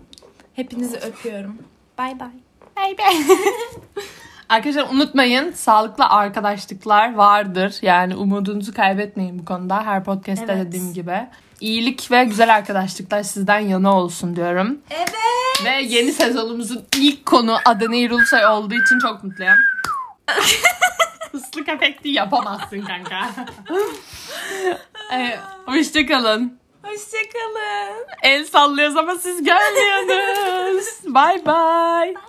Hepinizi 0.53 0.97
öpüyorum. 0.97 1.57
Bay 1.97 2.19
bay. 2.19 2.29
Bay 2.77 2.97
bay. 2.97 3.15
Arkadaşlar 4.49 4.89
unutmayın 4.93 5.51
sağlıklı 5.51 6.05
arkadaşlıklar 6.05 7.15
vardır. 7.15 7.75
Yani 7.81 8.15
umudunuzu 8.15 8.73
kaybetmeyin 8.73 9.39
bu 9.39 9.45
konuda. 9.45 9.85
Her 9.85 10.03
podcast'te 10.03 10.53
Evet. 10.53 10.65
dediğim 10.67 10.93
gibi. 10.93 11.27
İyilik 11.61 12.11
ve 12.11 12.23
güzel 12.23 12.55
arkadaşlıklar 12.55 13.23
sizden 13.23 13.59
yana 13.59 13.97
olsun 13.97 14.35
diyorum. 14.35 14.77
Evet. 14.91 15.11
Ve 15.65 15.81
yeni 15.81 16.11
sezonumuzun 16.11 16.85
ilk 16.97 17.25
konu 17.25 17.57
Adanehir 17.65 18.11
Ulusoy 18.11 18.45
olduğu 18.45 18.73
için 18.75 18.99
çok 18.99 19.23
mutluyum. 19.23 19.55
Islık 21.33 21.69
efekti 21.69 22.09
yapamazsın 22.09 22.81
kanka. 22.81 23.29
evet, 25.11 25.39
hoşçakalın. 25.65 26.59
Hoşçakalın. 26.83 28.05
El 28.23 28.45
sallıyoruz 28.45 28.97
ama 28.97 29.15
siz 29.15 29.43
görmüyorsunuz. 29.43 30.85
Bye 31.15 31.45
bye. 31.45 32.15